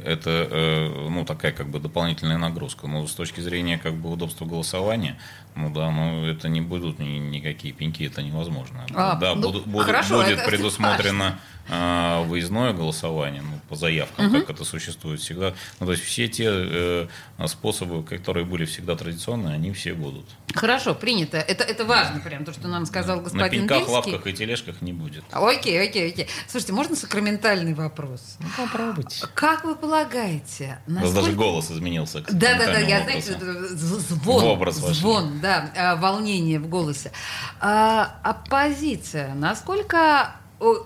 это 0.06 0.48
э, 0.50 1.08
ну, 1.10 1.26
такая 1.26 1.52
как 1.52 1.68
бы 1.68 1.80
дополнительная 1.80 2.38
нагрузка. 2.38 2.88
Но 2.88 3.06
с 3.08 3.14
точки 3.14 3.40
зрения 3.42 3.78
как 3.78 3.96
бы 3.96 4.12
удобства 4.12 4.46
голосования, 4.46 5.18
ну 5.56 5.70
да, 5.70 5.92
ну 5.92 6.26
это 6.26 6.50
не 6.50 6.62
будут 6.62 7.00
ни, 7.00 7.18
никакие 7.18 7.74
пеньки, 7.74 8.06
это 8.06 8.22
невозможно. 8.22 8.86
А, 8.94 9.16
да, 9.16 9.36
ну, 9.36 9.42
буду, 9.42 9.62
буду, 9.62 9.86
хорошо, 9.86 10.18
будет 10.18 10.40
это 10.40 10.50
предусмотрено 10.50 11.40
а, 11.70 12.24
выездное 12.24 12.74
голосование 12.74 13.42
ну, 13.42 13.60
по 13.70 13.76
заявкам, 13.76 14.28
угу. 14.28 14.40
как 14.42 14.50
это 14.50 14.66
существует 14.66 15.22
всегда. 15.22 15.54
Ну, 15.80 15.86
то 15.86 15.94
есть 15.94 16.04
все 16.04 16.28
те 16.28 16.46
э, 16.50 17.08
способы, 17.48 18.04
которые 18.04 18.46
были 18.46 18.66
всегда 18.66 18.96
традиционные, 18.96 19.56
они 19.56 19.72
все 19.72 19.94
будут. 19.94 20.26
Хорошо, 20.54 20.94
принято. 20.94 21.38
Это, 21.38 21.64
это 21.64 21.86
важно, 21.86 22.20
прям 22.20 22.44
то, 22.44 22.52
что 22.52 22.68
нам 22.68 22.86
сказал 22.86 23.18
да. 23.18 23.24
господин 23.24 23.44
На 23.44 23.50
пеньках, 23.50 23.78
Бельский. 23.78 23.94
лавках 23.94 24.28
и 24.28 24.34
тележках 24.34 24.82
не 24.82 24.92
будет. 24.92 25.24
Окей, 25.32 25.82
окей, 25.82 26.12
окей. 26.12 26.28
Слушайте, 26.48 26.74
можно 26.74 26.96
сакраментальный 26.96 27.74
вопрос? 27.74 28.38
Ну, 28.40 28.48
попробуйте. 28.58 29.22
Как 29.34 29.64
вы 29.64 29.76
полагаете? 29.76 30.80
Насколько... 30.86 31.12
У 31.12 31.16
вас 31.16 31.26
даже 31.26 31.38
голос 31.38 31.72
изменился. 31.72 32.22
Да, 32.22 32.58
да, 32.58 32.66
да, 32.66 32.80
я, 32.80 33.04
знаете, 33.04 33.38
звон, 33.72 34.44
образ 34.46 34.76
звон, 34.76 35.40
да, 35.42 35.72
а, 35.76 35.96
волнение 35.96 36.60
в 36.60 36.68
голосе. 36.68 37.12
А, 37.60 38.20
оппозиция, 38.24 39.34
насколько 39.34 40.36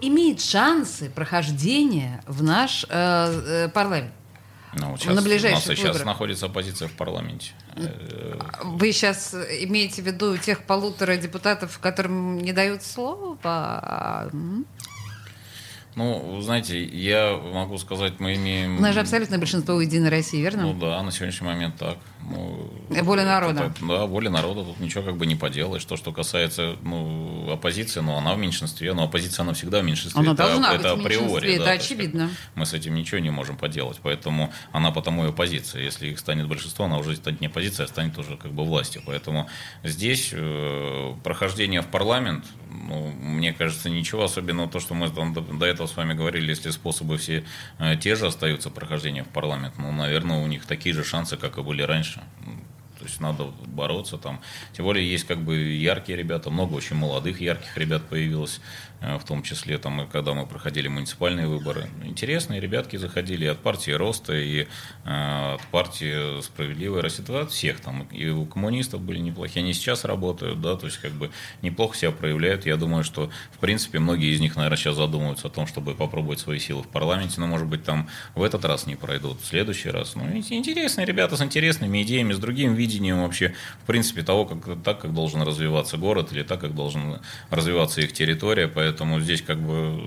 имеет 0.01 0.41
шансы 0.41 1.09
прохождения 1.09 2.23
в 2.25 2.41
наш 2.41 2.85
э, 2.89 2.89
э, 2.89 3.69
парламент? 3.69 4.11
Ну, 4.73 4.97
сейчас, 4.97 5.15
на 5.15 5.21
ближайших 5.21 5.65
у 5.65 5.69
нас 5.69 5.79
сейчас 5.79 6.03
находится 6.03 6.45
оппозиция 6.47 6.87
в 6.87 6.93
парламенте. 6.93 7.51
Вы 8.63 8.91
сейчас 8.91 9.33
имеете 9.33 10.01
в 10.01 10.05
виду 10.05 10.37
тех 10.37 10.63
полутора 10.63 11.17
депутатов, 11.17 11.79
которым 11.79 12.39
не 12.39 12.53
дают 12.53 12.83
слова? 12.83 14.29
Ну, 15.97 16.39
знаете, 16.41 16.83
я 16.83 17.35
могу 17.35 17.79
сказать, 17.79 18.19
мы 18.19 18.35
имеем... 18.35 18.77
У 18.77 18.81
нас 18.81 18.93
же 18.93 18.99
абсолютное 18.99 19.39
большинство 19.39 19.73
у 19.73 19.79
Единой 19.79 20.09
России, 20.09 20.39
верно? 20.39 20.61
Ну 20.61 20.73
да, 20.75 21.01
на 21.01 21.11
сегодняшний 21.11 21.47
момент 21.47 21.75
так. 21.77 21.97
Ну, 22.29 22.71
воля 23.01 23.25
народа. 23.25 23.73
Это, 23.75 23.85
да, 23.85 24.05
воля 24.05 24.29
народа, 24.29 24.63
тут 24.63 24.79
ничего 24.79 25.01
как 25.01 25.17
бы 25.17 25.25
не 25.25 25.35
поделаешь. 25.35 25.83
То, 25.85 25.97
что 25.97 26.11
касается 26.11 26.75
ну, 26.83 27.51
оппозиции, 27.51 28.01
ну, 28.01 28.15
она 28.15 28.35
в 28.35 28.37
меньшинстве, 28.37 28.93
но 28.93 29.05
оппозиция, 29.05 29.41
она 29.41 29.53
всегда 29.53 29.79
в 29.79 29.85
меньшинстве. 29.85 30.21
Она 30.21 30.33
это, 30.33 30.43
должна 30.43 30.75
это 30.75 30.95
быть 30.95 31.05
априори. 31.05 31.17
в 31.17 31.23
меньшинстве, 31.23 31.57
да, 31.57 31.63
это 31.63 31.71
очевидно. 31.71 32.29
Мы 32.53 32.67
с 32.67 32.73
этим 32.73 32.93
ничего 32.93 33.17
не 33.17 33.31
можем 33.31 33.57
поделать, 33.57 33.99
поэтому 34.03 34.53
она 34.71 34.91
потому 34.91 35.25
и 35.25 35.29
оппозиция. 35.29 35.81
Если 35.81 36.09
их 36.09 36.19
станет 36.19 36.47
большинство, 36.47 36.85
она 36.85 36.99
уже 36.99 37.15
станет 37.15 37.41
не 37.41 37.47
оппозиция, 37.47 37.85
а 37.85 37.87
станет 37.87 38.15
уже 38.19 38.37
как 38.37 38.51
бы 38.51 38.63
властью. 38.65 39.01
Поэтому 39.03 39.49
здесь 39.83 40.29
э, 40.31 41.15
прохождение 41.23 41.81
в 41.81 41.87
парламент, 41.87 42.45
ну, 42.69 43.11
мне 43.19 43.53
кажется, 43.53 43.89
ничего 43.89 44.23
особенного. 44.23 44.69
То, 44.69 44.79
что 44.79 44.93
мы 44.93 45.09
до 45.09 45.65
этого 45.65 45.87
с 45.87 45.95
вами 45.95 46.13
говорили, 46.13 46.49
если 46.49 46.69
способы 46.71 47.17
все 47.17 47.43
э, 47.79 47.95
те 47.97 48.15
же 48.15 48.27
остаются 48.27 48.69
прохождения 48.69 49.23
в 49.23 49.29
парламент, 49.29 49.75
ну, 49.77 49.91
наверное, 49.91 50.43
у 50.43 50.47
них 50.47 50.65
такие 50.65 50.93
же 50.93 51.03
шансы, 51.03 51.37
как 51.37 51.57
и 51.57 51.61
были 51.61 51.81
раньше. 51.81 52.21
То 52.99 53.05
есть 53.05 53.19
надо 53.19 53.51
бороться 53.67 54.17
там. 54.17 54.41
Тем 54.73 54.85
более 54.85 55.09
есть 55.09 55.27
как 55.27 55.39
бы 55.39 55.55
яркие 55.55 56.17
ребята, 56.17 56.49
много 56.49 56.73
очень 56.73 56.95
молодых 56.95 57.41
ярких 57.41 57.77
ребят 57.77 58.03
появилось. 58.09 58.59
Э, 58.99 59.17
в 59.17 59.23
том 59.25 59.43
числе, 59.43 59.77
там, 59.77 60.07
когда 60.11 60.33
мы 60.33 60.47
проходили 60.47 60.87
муниципальные 60.87 61.47
выборы. 61.47 61.87
Интересные 62.03 62.59
ребятки 62.59 62.97
заходили 62.97 63.45
от 63.45 63.59
партии 63.59 63.91
Роста, 63.91 64.33
и 64.33 64.61
э, 65.05 65.53
от 65.53 65.61
партии 65.67 66.41
Справедливая 66.41 67.03
Россия, 67.03 67.41
от 67.41 67.51
всех 67.51 67.79
там, 67.79 68.03
и 68.11 68.29
у 68.29 68.45
коммунистов 68.45 69.01
были 69.01 69.19
неплохие, 69.19 69.63
они 69.63 69.73
сейчас 69.73 70.03
работают, 70.03 70.61
да, 70.61 70.75
то 70.75 70.87
есть, 70.87 70.97
как 70.97 71.11
бы, 71.11 71.29
неплохо 71.61 71.95
себя 71.95 72.11
проявляют. 72.11 72.65
Я 72.65 72.75
думаю, 72.75 73.03
что, 73.03 73.29
в 73.51 73.59
принципе, 73.59 73.99
многие 73.99 74.33
из 74.33 74.39
них, 74.39 74.55
наверное, 74.55 74.77
сейчас 74.77 74.95
задумываются 74.95 75.47
о 75.47 75.51
том, 75.51 75.67
чтобы 75.67 75.93
попробовать 75.93 76.39
свои 76.39 76.57
силы 76.57 76.81
в 76.81 76.87
парламенте, 76.87 77.39
но, 77.39 77.45
может 77.45 77.67
быть, 77.67 77.83
там 77.83 78.09
в 78.33 78.41
этот 78.41 78.65
раз 78.65 78.87
не 78.87 78.95
пройдут, 78.95 79.41
в 79.41 79.45
следующий 79.45 79.89
раз. 79.89 80.15
Ну, 80.15 80.23
интересные 80.35 81.05
ребята 81.05 81.37
с 81.37 81.41
интересными 81.41 82.01
идеями, 82.01 82.33
с 82.33 82.39
другим 82.39 82.73
видением 82.73 83.21
вообще, 83.21 83.53
в 83.83 83.85
принципе, 83.85 84.23
того, 84.23 84.45
как, 84.45 84.81
так, 84.83 85.01
как 85.01 85.13
должен 85.13 85.43
развиваться 85.43 85.97
город, 85.97 86.31
или 86.31 86.41
так, 86.41 86.61
как 86.61 86.73
должен 86.73 87.19
развиваться 87.51 88.01
их 88.01 88.11
территория, 88.13 88.67
поэтому 88.67 88.86
Поэтому 88.87 89.19
здесь 89.19 89.41
как 89.41 89.59
бы 89.59 90.01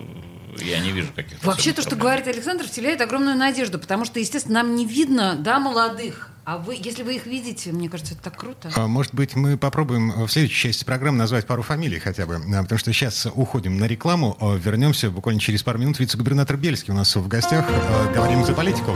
я 0.56 0.80
не 0.80 0.90
вижу 0.90 1.08
каких-то 1.14 1.46
Вообще 1.46 1.74
то, 1.74 1.82
что 1.82 1.96
говорит 1.96 2.26
Александр, 2.26 2.66
вселяет 2.66 3.02
огромную 3.02 3.36
надежду, 3.36 3.78
потому 3.78 4.06
что, 4.06 4.18
естественно, 4.20 4.62
нам 4.62 4.74
не 4.74 4.86
видно, 4.86 5.36
да, 5.38 5.60
молодых. 5.60 6.30
А 6.46 6.56
вы, 6.56 6.78
если 6.82 7.02
вы 7.02 7.16
их 7.16 7.26
видите, 7.26 7.72
мне 7.72 7.90
кажется, 7.90 8.14
это 8.14 8.22
так 8.22 8.38
круто. 8.38 8.72
А, 8.74 8.86
может 8.86 9.14
быть, 9.14 9.36
мы 9.36 9.58
попробуем 9.58 10.24
в 10.26 10.30
следующей 10.30 10.68
части 10.68 10.84
программы 10.84 11.18
назвать 11.18 11.46
пару 11.46 11.62
фамилий 11.62 11.98
хотя 11.98 12.24
бы, 12.24 12.36
а, 12.36 12.62
потому 12.62 12.78
что 12.78 12.90
сейчас 12.94 13.26
уходим 13.34 13.76
на 13.76 13.84
рекламу, 13.84 14.38
а, 14.40 14.56
вернемся 14.56 15.10
буквально 15.10 15.42
через 15.42 15.62
пару 15.62 15.78
минут. 15.78 15.98
Вице-губернатор 15.98 16.56
Бельский 16.56 16.94
у 16.94 16.96
нас 16.96 17.14
в 17.14 17.28
гостях. 17.28 17.66
Говорим 18.14 18.46
за 18.46 18.54
политику. 18.54 18.92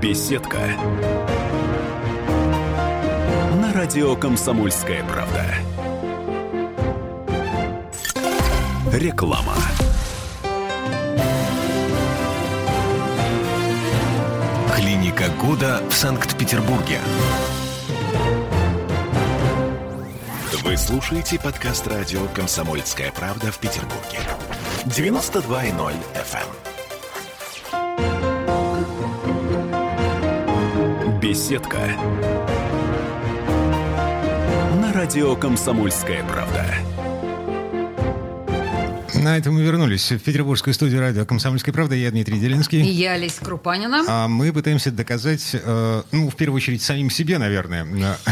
Беседка. 0.00 0.58
На 3.60 3.72
радио 3.74 4.14
«Комсомольская 4.14 5.02
правда». 5.02 5.44
Реклама. 8.88 9.54
Клиника 14.74 15.28
года 15.38 15.82
в 15.88 15.92
Санкт-Петербурге. 15.92 16.98
Вы 20.64 20.76
слушаете 20.78 21.38
подкаст 21.38 21.86
радио 21.86 22.26
«Комсомольская 22.34 23.12
правда» 23.12 23.52
в 23.52 23.58
Петербурге. 23.58 24.18
92.0 24.86 25.94
FM. 26.14 26.48
Беседка. 31.20 31.78
На 34.80 34.92
радио 34.94 35.36
«Комсомольская 35.36 36.24
правда». 36.24 36.64
На 39.20 39.36
этом 39.36 39.54
мы 39.54 39.62
вернулись 39.62 40.10
в 40.10 40.18
петербургскую 40.18 40.72
студию 40.72 41.00
радио 41.00 41.26
«Комсомольская 41.26 41.74
правда». 41.74 41.94
Я 41.94 42.10
Дмитрий 42.10 42.38
Делинский. 42.38 42.80
И 42.80 42.90
я 42.90 43.12
Олеся 43.12 43.44
Крупанина. 43.44 44.02
А 44.08 44.28
мы 44.28 44.50
пытаемся 44.50 44.90
доказать, 44.90 45.50
э, 45.52 46.02
ну, 46.10 46.30
в 46.30 46.36
первую 46.36 46.56
очередь, 46.56 46.80
самим 46.82 47.10
себе, 47.10 47.36
наверное. 47.36 47.86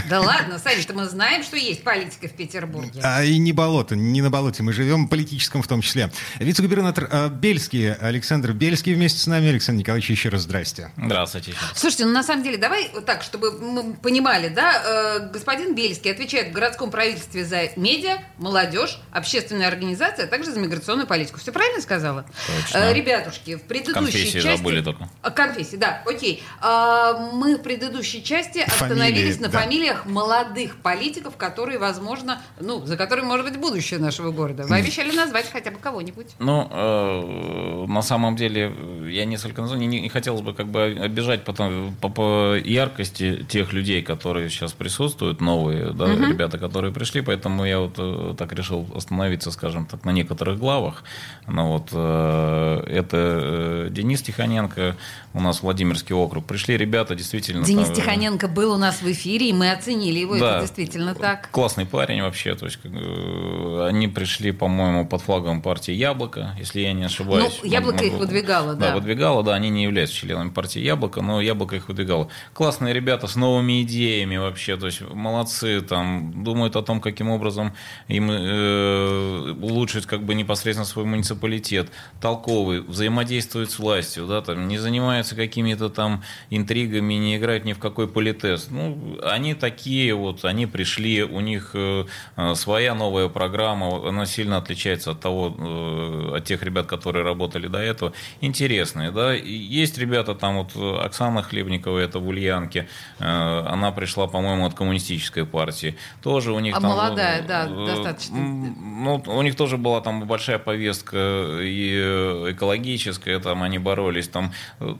Да 0.08 0.22
ладно, 0.22 0.58
Саша, 0.58 0.90
мы 0.94 1.04
знаем, 1.04 1.42
что 1.42 1.58
есть 1.58 1.84
политика 1.84 2.26
в 2.28 2.32
Петербурге. 2.32 3.00
А 3.04 3.22
и 3.22 3.36
не 3.36 3.52
болото, 3.52 3.96
не 3.96 4.22
на 4.22 4.30
болоте 4.30 4.62
мы 4.62 4.72
живем, 4.72 5.08
политическом 5.08 5.60
в 5.62 5.68
том 5.68 5.82
числе. 5.82 6.10
Вице-губернатор 6.38 7.06
э, 7.10 7.28
Бельский, 7.28 7.92
Александр 7.92 8.52
Бельский 8.52 8.94
вместе 8.94 9.20
с 9.20 9.26
нами. 9.26 9.50
Александр 9.50 9.80
Николаевич, 9.80 10.08
еще 10.08 10.30
раз 10.30 10.42
здрасте. 10.42 10.90
Здравствуйте. 10.96 11.52
Слушайте, 11.74 12.06
ну 12.06 12.12
на 12.12 12.22
самом 12.22 12.42
деле, 12.44 12.56
давай 12.56 12.90
так, 13.04 13.22
чтобы 13.22 13.52
мы 13.52 13.92
понимали, 13.92 14.48
да, 14.48 15.18
э, 15.18 15.30
господин 15.34 15.74
Бельский 15.74 16.10
отвечает 16.10 16.48
в 16.48 16.52
городском 16.52 16.90
правительстве 16.90 17.44
за 17.44 17.68
медиа, 17.76 18.22
молодежь, 18.38 18.98
общественная 19.10 19.68
организация, 19.68 20.24
а 20.24 20.28
также 20.28 20.50
за 20.50 20.58
миграционную 20.58 20.77
миграционную 20.78 21.06
политику. 21.06 21.38
Все 21.38 21.52
правильно 21.52 21.80
сказала? 21.80 22.24
Точно. 22.46 22.78
Э, 22.78 22.92
ребятушки, 22.94 23.56
в 23.56 23.62
предыдущей 23.62 23.94
Конфессии 23.94 24.40
части... 24.40 24.56
забыли 24.56 24.80
только. 24.80 25.08
А, 25.22 25.30
Конфессии, 25.30 25.76
да, 25.76 26.02
окей. 26.06 26.42
А, 26.60 27.30
мы 27.32 27.56
в 27.56 27.62
предыдущей 27.62 28.22
части 28.22 28.58
остановились 28.58 29.36
Фамилии, 29.36 29.42
на 29.42 29.48
да. 29.48 29.60
фамилиях 29.60 30.06
молодых 30.06 30.76
политиков, 30.76 31.36
которые, 31.36 31.78
возможно, 31.78 32.40
ну, 32.60 32.84
за 32.86 32.96
которыми 32.96 33.26
может 33.26 33.46
быть 33.46 33.58
будущее 33.58 33.98
нашего 33.98 34.30
города. 34.30 34.64
Вы 34.64 34.76
обещали 34.76 35.14
назвать 35.14 35.50
хотя 35.50 35.70
бы 35.70 35.78
кого-нибудь. 35.78 36.28
Ну, 36.38 36.68
э, 36.70 37.86
на 37.88 38.02
самом 38.02 38.36
деле, 38.36 38.72
я 39.08 39.24
несколько 39.24 39.60
названий 39.60 39.86
не, 39.86 40.00
не 40.00 40.08
хотелось 40.08 40.42
бы 40.42 40.54
как 40.54 40.68
бы 40.68 40.96
обижать 41.00 41.44
потом 41.44 41.94
по, 42.00 42.08
по 42.08 42.56
яркости 42.56 43.44
тех 43.48 43.72
людей, 43.72 44.02
которые 44.02 44.48
сейчас 44.48 44.72
присутствуют, 44.72 45.40
новые, 45.40 45.92
да, 45.92 46.06
ребята, 46.06 46.58
которые 46.58 46.92
пришли, 46.92 47.20
поэтому 47.20 47.64
я 47.64 47.80
вот 47.80 47.94
э, 47.98 48.34
так 48.36 48.52
решил 48.52 48.86
остановиться, 48.94 49.50
скажем 49.50 49.86
так, 49.86 50.04
на 50.04 50.10
некоторых 50.10 50.58
главах. 50.68 51.02
Ну 51.46 51.68
вот, 51.68 51.88
э, 51.92 52.82
это 52.88 53.16
э, 53.16 53.88
Денис 53.90 54.20
Тихоненко, 54.20 54.96
у 55.34 55.40
нас 55.40 55.62
Владимирский 55.62 56.14
округ. 56.14 56.46
Пришли 56.46 56.76
ребята, 56.76 57.14
действительно... 57.14 57.64
Денис 57.64 57.86
там, 57.86 57.92
э, 57.92 57.96
Тихоненко 57.96 58.48
был 58.48 58.72
у 58.72 58.76
нас 58.76 59.02
в 59.02 59.10
эфире, 59.12 59.50
и 59.50 59.52
мы 59.52 59.70
оценили 59.70 60.18
его, 60.18 60.38
Да. 60.38 60.52
это 60.56 60.60
действительно 60.62 61.14
так. 61.14 61.50
Классный 61.50 61.86
парень 61.86 62.22
вообще. 62.22 62.54
То 62.54 62.66
есть, 62.66 62.78
как, 62.78 62.92
э, 62.94 63.86
они 63.88 64.08
пришли, 64.08 64.52
по-моему, 64.52 65.06
под 65.06 65.22
флагом 65.22 65.62
партии 65.62 65.92
Яблоко, 65.92 66.54
если 66.58 66.80
я 66.80 66.92
не 66.92 67.04
ошибаюсь. 67.04 67.58
Ну, 67.62 67.68
«Яблоко» 67.68 68.04
их 68.04 68.14
выдвигало, 68.14 68.74
да. 68.74 68.88
Да, 68.88 68.94
выдвигало, 68.94 69.42
да, 69.42 69.54
они 69.54 69.68
не 69.68 69.84
являются 69.84 70.16
членами 70.16 70.50
партии 70.50 70.80
Яблоко, 70.80 71.20
но 71.20 71.40
Яблоко 71.40 71.76
их 71.76 71.88
выдвигало. 71.88 72.28
Классные 72.54 72.94
ребята 72.94 73.26
с 73.26 73.36
новыми 73.36 73.82
идеями 73.82 74.36
вообще, 74.36 74.76
то 74.76 74.86
есть 74.86 75.00
молодцы, 75.00 75.80
там, 75.82 76.42
думают 76.42 76.76
о 76.76 76.82
том, 76.82 77.00
каким 77.00 77.30
образом 77.30 77.74
им 78.08 78.30
э, 78.30 79.52
улучшить 79.60 80.06
как 80.06 80.22
бы 80.24 80.34
непосредственно 80.34 80.86
свой 80.86 81.04
муниципалитет, 81.04 81.90
толковый, 82.20 82.80
взаимодействуют 82.80 83.70
с 83.70 83.78
властью, 83.78 84.26
да, 84.26 84.40
там, 84.40 84.68
не 84.68 84.78
занимаются 85.18 85.36
какими-то 85.36 85.88
там 85.88 86.22
интригами, 86.50 87.14
не 87.14 87.36
играют 87.36 87.64
ни 87.64 87.72
в 87.72 87.78
какой 87.78 88.06
политез. 88.06 88.68
Ну, 88.70 89.18
они 89.22 89.54
такие 89.54 90.14
вот, 90.14 90.44
они 90.44 90.66
пришли, 90.66 91.22
у 91.22 91.40
них 91.40 91.70
э, 91.74 92.04
э, 92.36 92.54
своя 92.54 92.94
новая 92.94 93.28
программа, 93.28 94.08
она 94.08 94.26
сильно 94.26 94.58
отличается 94.58 95.10
от 95.10 95.20
того, 95.20 95.54
э, 95.58 96.36
от 96.36 96.44
тех 96.44 96.62
ребят, 96.62 96.86
которые 96.86 97.24
работали 97.24 97.68
до 97.68 97.78
этого. 97.78 98.12
Интересные, 98.40 99.10
да. 99.10 99.34
Есть 99.34 99.98
ребята, 99.98 100.34
там 100.34 100.56
вот 100.58 101.04
Оксана 101.04 101.42
Хлебникова, 101.42 101.98
это 101.98 102.18
в 102.18 102.28
Ульянке, 102.28 102.86
она 103.18 103.92
пришла, 103.92 104.26
по-моему, 104.26 104.66
от 104.66 104.74
коммунистической 104.74 105.44
партии. 105.44 105.94
Тоже 106.22 106.52
у 106.52 106.60
них 106.60 106.76
А 106.76 106.80
там... 106.80 106.90
молодая, 106.90 107.42
да, 107.42 107.66
достаточно. 107.66 108.36
Ну, 108.38 109.22
у 109.26 109.42
них 109.42 109.56
тоже 109.56 109.76
была 109.76 110.00
там 110.00 110.26
большая 110.26 110.58
повестка 110.58 111.16
и 111.60 112.52
экологическая, 112.52 113.38
там 113.38 113.62
они 113.62 113.78
боролись, 113.78 114.28
там 114.28 114.52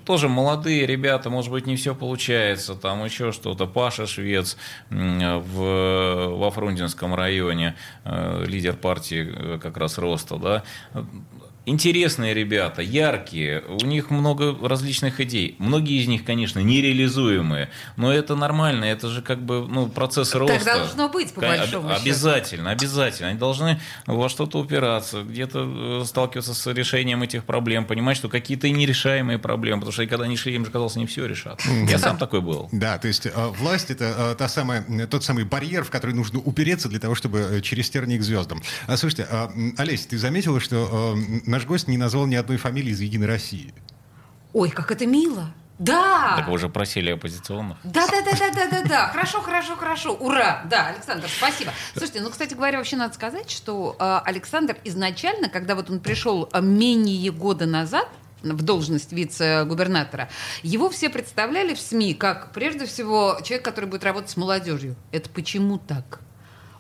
тоже 0.09 0.31
молодые 0.31 0.87
ребята, 0.87 1.29
может 1.29 1.51
быть, 1.51 1.67
не 1.67 1.77
все 1.77 1.95
получается, 1.95 2.75
там 2.75 3.05
еще 3.05 3.31
что-то. 3.31 3.67
Паша 3.67 4.07
Швец 4.07 4.57
в, 4.89 6.29
во 6.31 6.51
Фрунзенском 6.51 7.15
районе, 7.15 7.77
э, 8.07 8.43
лидер 8.47 8.75
партии 8.75 9.31
э, 9.31 9.59
как 9.59 9.77
раз 9.77 9.99
Роста, 9.99 10.37
да, 10.37 10.65
Интересные 11.69 12.33
ребята, 12.33 12.81
яркие, 12.81 13.63
у 13.69 13.85
них 13.85 14.09
много 14.09 14.57
различных 14.67 15.21
идей. 15.21 15.55
Многие 15.59 16.01
из 16.01 16.09
них, 16.09 16.25
конечно, 16.25 16.61
нереализуемые, 16.61 17.69
но 17.97 18.11
это 18.11 18.35
нормально, 18.37 18.87
это 18.87 19.09
же 19.09 19.21
как 19.21 19.43
бы 19.45 19.67
ну, 19.69 19.87
процесс 19.87 20.35
роста. 20.35 20.65
должно 20.65 21.11
быть, 21.11 21.35
по 21.35 21.43
большому 21.43 21.91
счету. 21.91 22.03
Обязательно, 22.03 22.71
обязательно. 22.71 23.29
Они 23.29 23.39
должны 23.39 23.79
во 24.07 24.31
что-то 24.31 24.61
упираться, 24.61 25.23
где-то 25.23 26.01
э, 26.01 26.05
сталкиваться 26.07 26.55
с 26.55 26.67
решением 26.73 27.23
этих 27.23 27.45
проблем, 27.45 27.85
понимать, 27.85 28.17
что 28.17 28.31
какие-то 28.31 28.67
и 28.67 28.71
нерешаемые 28.71 29.39
проблемы, 29.39 29.81
потому 29.81 29.93
что 29.93 30.07
когда 30.07 30.25
они 30.25 30.39
шли, 30.39 30.55
им 30.55 30.65
же 30.65 30.71
казалось, 30.71 30.97
не 30.97 31.05
все 31.05 31.27
решат. 31.27 31.61
Я 31.87 31.99
сам 31.99 32.17
такой 32.17 32.41
был. 32.41 32.71
Да, 32.73 32.97
то 32.97 33.09
есть 33.09 33.27
э, 33.27 33.31
власть 33.59 33.91
это 33.91 34.15
э, 34.17 34.35
та 34.39 34.49
самая, 34.49 34.87
тот 35.07 35.23
самый 35.23 35.45
барьер, 35.45 35.85
в 35.85 35.91
который 35.91 36.15
нужно 36.15 36.39
упереться 36.39 36.89
для 36.89 36.99
того, 36.99 37.15
чтобы 37.15 37.61
через 37.63 37.91
тернии 37.91 38.17
к 38.17 38.23
звездам. 38.23 38.63
А, 38.87 38.97
слушайте, 38.97 39.27
а, 39.31 39.53
Олесь, 39.77 40.07
ты 40.07 40.17
заметила, 40.17 40.61
что 40.61 41.15
м, 41.15 41.43
наш 41.59 41.67
гость 41.67 41.89
не 41.89 41.99
назвал 41.99 42.27
ни 42.27 42.37
одной 42.37 42.57
фамилии 42.57 42.93
из 42.93 43.01
«Единой 43.01 43.27
России». 43.27 43.75
Ой, 44.53 44.71
как 44.71 44.93
это 44.93 45.07
мило. 45.07 45.53
Да! 45.81 46.35
Так 46.37 46.47
вы 46.47 46.55
уже 46.55 46.69
просили 46.69 47.11
оппозиционных. 47.11 47.79
Да, 47.83 48.07
да, 48.07 48.23
да, 48.23 48.31
да, 48.39 48.51
да, 48.53 48.71
да, 48.71 48.89
да. 48.89 49.09
Хорошо, 49.09 49.41
хорошо, 49.41 49.75
хорошо. 49.75 50.13
Ура! 50.15 50.63
Да, 50.71 50.89
Александр, 50.89 51.27
спасибо. 51.29 51.73
Слушайте, 51.95 52.21
ну, 52.21 52.31
кстати 52.31 52.55
говоря, 52.55 52.79
вообще 52.79 52.97
надо 52.97 53.15
сказать, 53.15 53.51
что 53.51 53.97
э, 53.99 54.21
Александр 54.25 54.77
изначально, 54.85 55.49
когда 55.49 55.75
вот 55.75 55.91
он 55.91 55.99
пришел 55.99 56.49
э, 56.53 56.61
менее 56.61 57.33
года 57.33 57.67
назад, 57.67 58.09
в 58.43 58.63
должность 58.63 59.13
вице-губернатора, 59.13 60.29
его 60.63 60.89
все 60.91 61.11
представляли 61.11 61.75
в 61.75 61.81
СМИ 61.81 62.15
как, 62.15 62.53
прежде 62.53 62.87
всего, 62.87 63.41
человек, 63.43 63.65
который 63.65 63.87
будет 63.87 64.05
работать 64.05 64.31
с 64.31 64.37
молодежью. 64.37 64.95
Это 65.11 65.29
почему 65.29 65.79
так? 65.79 66.21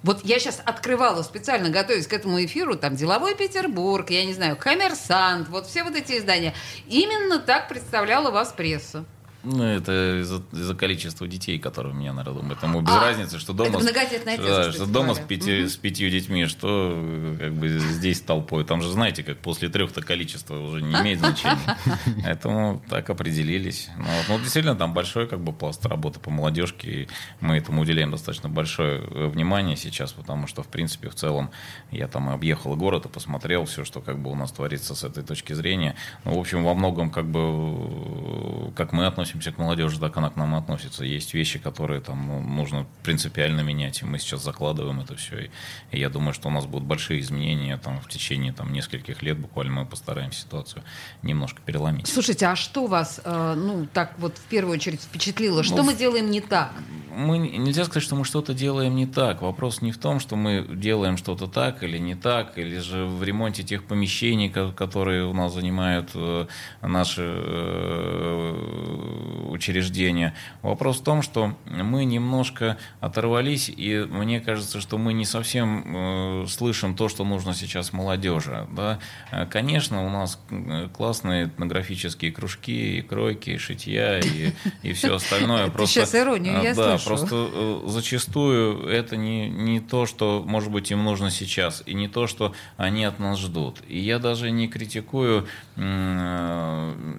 Вот 0.03 0.25
я 0.25 0.39
сейчас 0.39 0.61
открывала 0.65 1.23
специально, 1.23 1.71
готовясь 1.71 2.07
к 2.07 2.13
этому 2.13 2.45
эфиру, 2.45 2.77
там 2.77 2.95
«Деловой 2.95 3.35
Петербург», 3.35 4.09
я 4.11 4.25
не 4.25 4.35
знаю, 4.35 4.57
«Коммерсант», 4.57 5.49
вот 5.49 5.67
все 5.67 5.83
вот 5.83 5.97
эти 5.97 6.19
издания. 6.19 6.55
Именно 6.87 7.41
так 7.41 7.69
представляла 7.69 8.31
вас 8.31 8.53
пресса. 8.53 9.05
Ну, 9.51 9.65
это 9.65 10.21
из-за, 10.21 10.43
из 10.53 10.77
количества 10.77 11.27
детей, 11.27 11.59
которые 11.59 11.95
у 11.95 11.97
меня 11.97 12.13
на 12.13 12.23
роду. 12.23 12.45
Поэтому 12.47 12.83
без 12.83 12.93
а, 12.93 13.01
разницы, 13.01 13.39
что 13.39 13.55
дома, 13.55 13.81
что, 13.81 13.95
да, 14.37 14.73
что 14.73 14.85
дома 14.85 15.15
с, 15.15 15.21
пяти, 15.21 15.63
угу. 15.63 15.69
с 15.71 15.77
пятью 15.77 16.11
детьми, 16.11 16.45
что 16.45 17.37
как 17.39 17.55
бы 17.55 17.69
здесь 17.79 18.21
толпой. 18.21 18.65
Там 18.65 18.83
же, 18.83 18.91
знаете, 18.91 19.23
как 19.23 19.39
после 19.39 19.71
трех-то 19.71 20.03
количество 20.03 20.59
уже 20.59 20.83
не 20.83 20.95
имеет 20.95 21.21
значения. 21.21 21.79
Поэтому 22.25 22.83
так 22.91 23.09
определились. 23.09 23.89
Ну, 23.97 24.05
ну, 24.29 24.39
действительно, 24.39 24.77
там 24.77 24.93
большой 24.93 25.27
как 25.27 25.41
бы 25.41 25.55
пласт 25.55 25.85
работы 25.87 26.21
по 26.21 26.31
молодежке. 26.31 26.91
И 26.91 27.09
мы 27.41 27.57
этому 27.57 27.81
уделяем 27.81 28.11
достаточно 28.11 28.51
большое 28.51 29.01
э, 29.01 29.27
внимание 29.29 29.77
сейчас, 29.77 30.13
потому 30.13 30.47
что, 30.47 30.63
в 30.63 30.69
принципе, 30.69 31.09
в 31.09 31.15
целом 31.15 31.51
я 31.91 32.07
там 32.07 32.29
объехал 32.29 32.77
город 32.77 33.07
и 33.07 33.09
посмотрел 33.09 33.65
все, 33.65 33.87
что 33.87 34.03
как 34.03 34.19
бы 34.19 34.31
у 34.31 34.35
нас 34.35 34.53
творится 34.53 34.95
с 34.95 35.05
этой 35.05 35.23
точки 35.25 35.55
зрения. 35.55 35.95
Ну, 36.25 36.35
в 36.35 36.39
общем, 36.39 36.65
во 36.65 36.75
многом 36.75 37.11
как 37.11 37.25
бы 37.25 37.41
э, 37.41 38.73
как 38.77 38.93
мы 38.93 39.07
относимся 39.07 39.38
относимся 39.39 39.53
к 39.53 39.59
молодежи, 39.59 39.99
так 39.99 40.17
она 40.17 40.31
к 40.31 40.37
нам 40.37 40.55
относится. 40.55 41.05
Есть 41.05 41.35
вещи, 41.35 41.59
которые 41.59 42.01
там 42.01 42.27
ну, 42.27 42.41
нужно 42.41 42.87
принципиально 43.03 43.61
менять, 43.63 44.03
и 44.03 44.05
мы 44.05 44.19
сейчас 44.19 44.43
закладываем 44.43 45.01
это 45.01 45.15
все. 45.15 45.51
И, 45.93 45.99
я 45.99 46.09
думаю, 46.09 46.35
что 46.35 46.49
у 46.49 46.51
нас 46.51 46.67
будут 46.67 46.87
большие 46.87 47.21
изменения 47.21 47.77
там, 47.77 48.01
в 48.01 48.09
течение 48.09 48.53
там, 48.53 48.73
нескольких 48.73 49.23
лет. 49.23 49.39
Буквально 49.39 49.81
мы 49.81 49.87
постараемся 49.87 50.41
ситуацию 50.41 50.83
немножко 51.23 51.61
переломить. 51.65 52.09
Слушайте, 52.09 52.47
а 52.47 52.57
что 52.57 52.87
вас, 52.87 53.21
э, 53.25 53.55
ну, 53.57 53.87
так 53.93 54.15
вот 54.19 54.39
в 54.39 54.49
первую 54.49 54.75
очередь 54.75 55.01
впечатлило? 55.01 55.63
Что 55.63 55.77
ну, 55.77 55.85
мы 55.85 55.95
делаем 55.95 56.31
не 56.31 56.41
так? 56.41 56.73
Мы, 57.15 57.39
нельзя 57.39 57.85
сказать, 57.85 58.03
что 58.03 58.17
мы 58.17 58.25
что-то 58.25 58.55
делаем 58.55 58.95
не 58.97 59.07
так. 59.07 59.43
Вопрос 59.43 59.83
не 59.83 59.93
в 59.93 59.99
том, 59.99 60.21
что 60.21 60.37
мы 60.37 60.67
делаем 60.69 61.17
что-то 61.17 61.47
так 61.47 61.83
или 61.83 61.99
не 61.99 62.15
так, 62.15 62.59
или 62.59 62.79
же 62.79 63.05
в 63.05 63.23
ремонте 63.25 63.63
тех 63.63 63.85
помещений, 63.85 64.49
которые 64.51 65.25
у 65.25 65.33
нас 65.33 65.55
занимают 65.55 66.11
э, 66.15 66.47
наши 66.83 67.23
э, 67.23 69.18
учреждения. 69.51 70.35
Вопрос 70.63 71.01
в 71.01 71.05
том, 71.05 71.23
что 71.23 71.57
мы 71.67 72.05
немножко 72.05 72.79
оторвались, 73.01 73.69
и 73.69 74.07
мне 74.09 74.41
кажется, 74.41 74.81
что 74.81 74.99
мы 74.99 75.13
не 75.13 75.25
совсем 75.25 76.43
э, 76.43 76.47
слышим 76.49 76.95
то, 76.95 77.09
что 77.09 77.25
нужно 77.25 77.55
сейчас 77.55 77.93
молодежи. 77.93 78.67
Да? 78.73 78.99
Э, 79.31 79.47
конечно, 79.47 80.05
у 80.07 80.11
нас 80.11 80.41
э, 80.51 80.89
классные 80.93 81.47
этнографические 81.47 82.33
кружки, 82.33 82.99
и 82.99 83.03
кройки, 83.03 83.51
и 83.51 83.59
шитья, 83.59 84.19
и, 84.19 84.53
и 84.83 84.93
все 84.93 85.15
остальное. 85.15 85.69
Просто, 85.69 86.01
сейчас 86.01 86.15
иронию 86.15 86.63
я 86.63 86.75
Да, 86.75 86.99
просто 87.05 87.81
зачастую 87.87 88.87
это 88.89 89.17
не, 89.17 89.49
не 89.49 89.81
то, 89.81 90.07
что, 90.07 90.45
может 90.47 90.71
быть, 90.71 90.91
им 90.91 91.05
нужно 91.05 91.31
сейчас, 91.31 91.83
и 91.87 91.95
не 91.95 92.09
то, 92.09 92.27
что 92.27 92.55
они 92.77 93.05
от 93.05 93.19
нас 93.19 93.39
ждут. 93.39 93.79
И 93.89 93.99
я 93.99 94.19
даже 94.19 94.51
не 94.51 94.69
критикую 94.69 95.47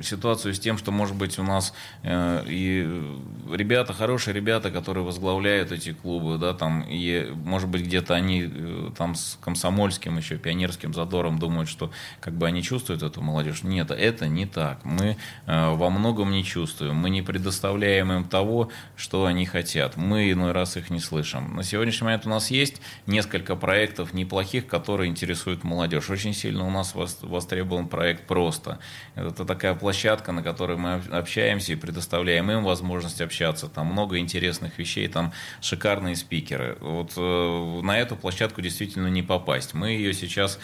ситуацию 0.03 0.53
с 0.53 0.60
тем, 0.60 0.77
что, 0.77 0.91
может 0.91 1.15
быть, 1.15 1.39
у 1.39 1.44
нас 1.44 1.74
и 2.03 3.17
ребята, 3.51 3.93
хорошие 3.93 4.34
ребята, 4.34 4.72
которые 4.72 5.03
возглавляют 5.03 5.72
эти 5.72 5.93
клубы, 5.93 6.38
да, 6.38 6.53
там, 6.53 6.86
и, 6.88 7.31
может 7.46 7.69
быть, 7.69 7.84
где-то 7.84 8.13
они 8.13 8.50
э, 8.51 8.91
там 8.98 9.15
с 9.15 9.38
комсомольским 9.41 10.17
еще, 10.17 10.38
пионерским 10.38 10.93
задором 10.93 11.39
думают, 11.39 11.69
что 11.69 11.91
как 12.19 12.34
бы 12.36 12.48
они 12.48 12.62
чувствуют 12.63 13.03
эту 13.03 13.22
молодежь. 13.22 13.63
Нет, 13.63 13.91
это 13.91 14.27
не 14.27 14.46
так. 14.46 14.84
Мы 14.86 15.17
э, 15.46 15.74
во 15.74 15.90
многом 15.90 16.31
не 16.31 16.44
чувствуем. 16.44 16.96
Мы 16.96 17.09
не 17.09 17.22
предоставляем 17.22 18.11
им 18.11 18.24
того, 18.25 18.70
что 18.96 19.25
они 19.25 19.46
хотят. 19.46 19.98
Мы 19.98 20.31
иной 20.31 20.51
раз 20.51 20.77
их 20.77 20.90
не 20.90 21.00
слышим. 21.00 21.55
На 21.55 21.63
сегодняшний 21.63 22.05
момент 22.05 22.25
у 22.25 22.29
нас 22.29 22.51
есть 22.51 22.81
несколько 23.07 23.55
проектов 23.55 24.13
неплохих, 24.13 24.68
которые 24.68 25.09
интересуют 25.09 25.63
молодежь. 25.63 26.09
Очень 26.09 26.33
сильно 26.33 26.66
у 26.66 26.72
нас 26.72 26.94
востребован 26.96 27.87
проект 27.87 28.27
«Просто». 28.27 28.79
Это 29.16 29.46
такая 29.46 29.75
площадка, 29.75 30.31
на 30.31 30.44
которой 30.44 30.77
мы 30.77 31.01
общаемся 31.11 31.74
и 31.74 31.75
предоставляем 31.79 32.51
им 32.51 32.63
возможность 32.63 33.22
общаться. 33.22 33.68
Там 33.68 33.87
много 33.87 34.20
интересных 34.20 34.77
вещей, 34.77 35.07
там 35.07 35.33
шикарные 35.61 36.15
спикеры. 36.15 36.77
Вот 36.81 37.13
э, 37.18 37.81
на 37.81 37.98
эту 37.98 38.15
площадку 38.15 38.61
действительно 38.61 39.07
не 39.07 39.24
попасть. 39.24 39.74
Мы 39.74 39.92
ее 39.92 40.13
сейчас 40.13 40.59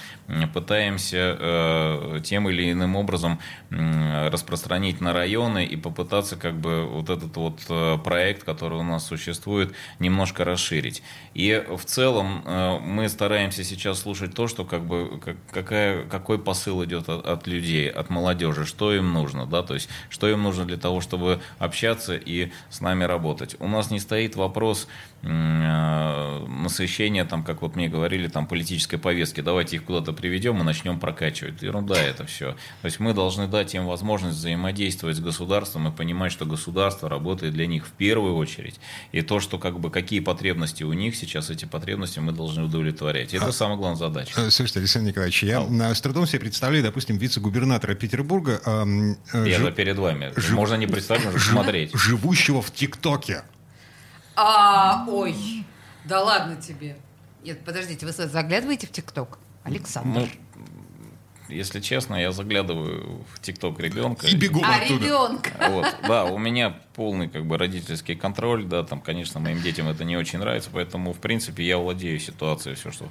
пытаемся 0.53 1.37
э, 1.39 2.19
тем 2.23 2.49
или 2.49 2.71
иным 2.71 2.95
образом 2.95 3.39
э, 3.69 4.29
распространить 4.29 5.01
на 5.01 5.13
районы 5.13 5.65
и 5.65 5.75
попытаться 5.75 6.35
как 6.35 6.55
бы 6.55 6.85
вот 6.85 7.09
этот 7.09 7.35
вот 7.37 7.59
э, 7.69 7.97
проект, 8.03 8.43
который 8.43 8.79
у 8.79 8.83
нас 8.83 9.05
существует, 9.05 9.73
немножко 9.99 10.43
расширить. 10.43 11.01
И 11.33 11.63
в 11.69 11.85
целом 11.85 12.43
э, 12.45 12.79
мы 12.79 13.09
стараемся 13.09 13.63
сейчас 13.63 13.99
слушать 13.99 14.33
то, 14.33 14.47
что 14.47 14.65
как 14.65 14.85
бы 14.85 15.19
как, 15.19 15.37
какая, 15.51 16.03
какой 16.05 16.39
посыл 16.39 16.83
идет 16.83 17.09
от, 17.09 17.25
от 17.25 17.47
людей, 17.47 17.89
от 17.89 18.09
молодежи, 18.09 18.65
что 18.65 18.93
им 18.93 19.13
нужно, 19.13 19.45
да, 19.45 19.63
то 19.63 19.73
есть 19.73 19.89
что 20.09 20.29
им 20.29 20.43
нужно 20.43 20.65
для 20.65 20.77
того, 20.77 21.01
чтобы 21.05 21.39
общаться 21.59 22.15
и 22.15 22.51
с 22.69 22.81
нами 22.81 23.05
работать. 23.05 23.55
У 23.59 23.67
нас 23.67 23.91
не 23.91 23.99
стоит 23.99 24.35
вопрос 24.35 24.87
Э, 25.27 26.45
насыщение, 26.47 27.25
там, 27.25 27.43
как 27.43 27.63
вот 27.63 27.75
мне 27.75 27.89
говорили, 27.89 28.27
там, 28.27 28.45
политической 28.45 28.97
повестки. 28.97 29.41
Давайте 29.41 29.77
их 29.77 29.83
куда-то 29.83 30.13
приведем 30.13 30.59
и 30.61 30.63
начнем 30.63 30.99
прокачивать. 30.99 31.63
Ерунда 31.63 31.95
это 31.95 32.27
все. 32.27 32.51
То 32.81 32.85
есть 32.85 32.99
мы 32.99 33.15
должны 33.15 33.47
дать 33.47 33.73
им 33.73 33.87
возможность 33.87 34.37
взаимодействовать 34.37 35.17
с 35.17 35.19
государством 35.19 35.87
и 35.87 35.91
понимать, 35.91 36.31
что 36.31 36.45
государство 36.45 37.09
работает 37.09 37.53
для 37.53 37.65
них 37.65 37.87
в 37.87 37.91
первую 37.91 38.35
очередь. 38.35 38.79
И 39.13 39.21
то, 39.23 39.39
что 39.39 39.57
как 39.57 39.79
бы 39.79 39.89
какие 39.89 40.19
потребности 40.19 40.83
у 40.83 40.93
них 40.93 41.15
сейчас, 41.15 41.49
эти 41.49 41.65
потребности 41.65 42.19
мы 42.19 42.31
должны 42.31 42.63
удовлетворять. 42.63 43.33
Это 43.33 43.47
а, 43.47 43.51
самая 43.51 43.77
главная 43.77 43.97
задача. 43.97 44.33
Э, 44.37 44.51
слушайте, 44.51 44.79
Александр 44.81 45.09
Николаевич, 45.09 45.41
я 45.41 45.61
а. 45.61 45.95
с 45.95 46.01
трудом 46.01 46.27
себе 46.27 46.41
представляю, 46.41 46.83
допустим, 46.83 47.17
вице-губернатора 47.17 47.95
Петербурга. 47.95 48.61
Э, 48.63 49.47
я 49.47 49.57
жив... 49.57 49.73
перед 49.73 49.97
вами. 49.97 50.31
Жив... 50.35 50.51
Можно 50.51 50.75
не 50.75 50.85
представить, 50.95 51.25
можно 51.25 51.39
смотреть. 51.39 51.93
Живущего 51.93 52.61
в 52.61 52.71
ТикТоке. 52.71 53.43
А, 54.35 55.05
ой, 55.07 55.65
да 56.03 56.21
ладно 56.21 56.55
тебе. 56.57 56.97
Нет, 57.43 57.63
подождите, 57.63 58.05
вы 58.05 58.11
заглядываете 58.11 58.87
в 58.87 58.91
ТикТок? 58.91 59.37
Александр. 59.63 60.21
Ну, 60.21 60.27
если 61.47 61.79
честно, 61.79 62.15
я 62.15 62.31
заглядываю 62.31 63.23
в 63.33 63.39
ТикТок 63.39 63.79
ребенка. 63.79 64.27
И 64.27 64.35
бегу 64.35 64.61
а, 64.63 64.75
оттуда. 64.75 65.05
ребенка. 65.05 65.51
Вот, 65.69 65.95
да, 66.07 66.25
у 66.25 66.37
меня 66.37 66.79
полный 66.95 67.27
как 67.27 67.45
бы 67.45 67.57
родительский 67.57 68.15
контроль, 68.15 68.63
да, 68.65 68.83
там, 68.83 69.01
конечно, 69.01 69.39
моим 69.39 69.61
детям 69.61 69.87
это 69.87 70.03
не 70.03 70.15
очень 70.15 70.39
нравится, 70.39 70.69
поэтому, 70.71 71.13
в 71.13 71.17
принципе, 71.17 71.63
я 71.65 71.77
владею 71.77 72.19
ситуацией, 72.19 72.75
все, 72.75 72.91
что 72.91 73.09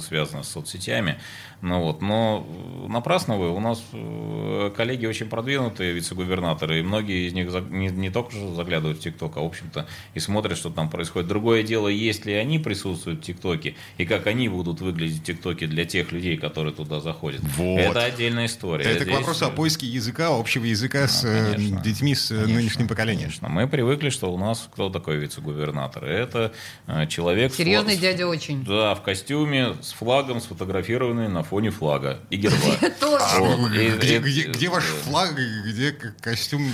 связано 0.00 0.42
с 0.42 0.48
соцсетями, 0.48 1.18
ну 1.62 1.80
вот, 1.80 2.02
но 2.02 2.46
напрасно 2.88 3.36
вы, 3.36 3.50
у 3.50 3.60
нас 3.60 3.82
э, 3.92 4.72
коллеги 4.76 5.06
очень 5.06 5.28
продвинутые 5.28 5.92
вице-губернаторы, 5.92 6.80
и 6.80 6.82
многие 6.82 7.28
из 7.28 7.32
них 7.32 7.48
не, 7.70 7.88
не 7.88 8.10
только 8.10 8.32
же 8.32 8.54
заглядывают 8.54 8.98
в 8.98 9.02
ТикТок, 9.02 9.36
а, 9.36 9.40
в 9.40 9.46
общем-то, 9.46 9.86
и 10.14 10.20
смотрят, 10.20 10.58
что 10.58 10.70
там 10.70 10.90
происходит. 10.90 11.28
Другое 11.28 11.62
дело, 11.62 11.88
есть 11.88 12.26
ли 12.26 12.34
они 12.34 12.58
присутствуют 12.58 13.20
в 13.20 13.22
ТикТоке, 13.22 13.76
и 13.96 14.04
как 14.04 14.26
они 14.26 14.48
будут 14.48 14.80
выглядеть 14.80 15.20
в 15.20 15.24
ТикТоке 15.24 15.66
для 15.66 15.84
тех 15.84 16.12
людей, 16.12 16.36
которые 16.36 16.74
туда 16.74 17.00
заходят. 17.00 17.40
Вот. 17.56 17.78
Это 17.78 18.04
отдельная 18.04 18.46
история. 18.46 18.84
Это 18.84 19.04
Здесь... 19.04 19.14
к 19.14 19.18
вопросу 19.18 19.46
о 19.46 19.50
поиске 19.50 19.86
языка, 19.86 20.28
общего 20.28 20.64
языка 20.64 21.02
ну, 21.02 21.08
с 21.08 21.24
э, 21.24 21.52
конечно, 21.52 21.80
детьми 21.80 22.14
с 22.14 22.28
конечно. 22.28 22.54
нынешним 22.54 22.88
поколением 22.88 23.03
Конечно. 23.06 23.48
Мы 23.48 23.66
привыкли, 23.68 24.10
что 24.10 24.32
у 24.32 24.38
нас 24.38 24.68
кто 24.72 24.88
такой 24.88 25.16
вице-губернатор? 25.16 26.04
Это 26.04 26.52
э, 26.86 27.06
человек... 27.06 27.54
Серьезный 27.54 27.96
с, 27.96 27.98
дядя 27.98 28.26
очень. 28.26 28.64
Да, 28.64 28.94
в 28.94 29.02
костюме, 29.02 29.74
с 29.80 29.92
флагом, 29.92 30.40
сфотографированный 30.40 31.28
на 31.28 31.42
фоне 31.42 31.70
флага 31.70 32.20
и 32.30 32.36
герба. 32.36 32.56
Где 34.54 34.68
ваш 34.68 34.84
флаг, 34.84 35.34
где 35.34 35.92
костюм? 36.20 36.70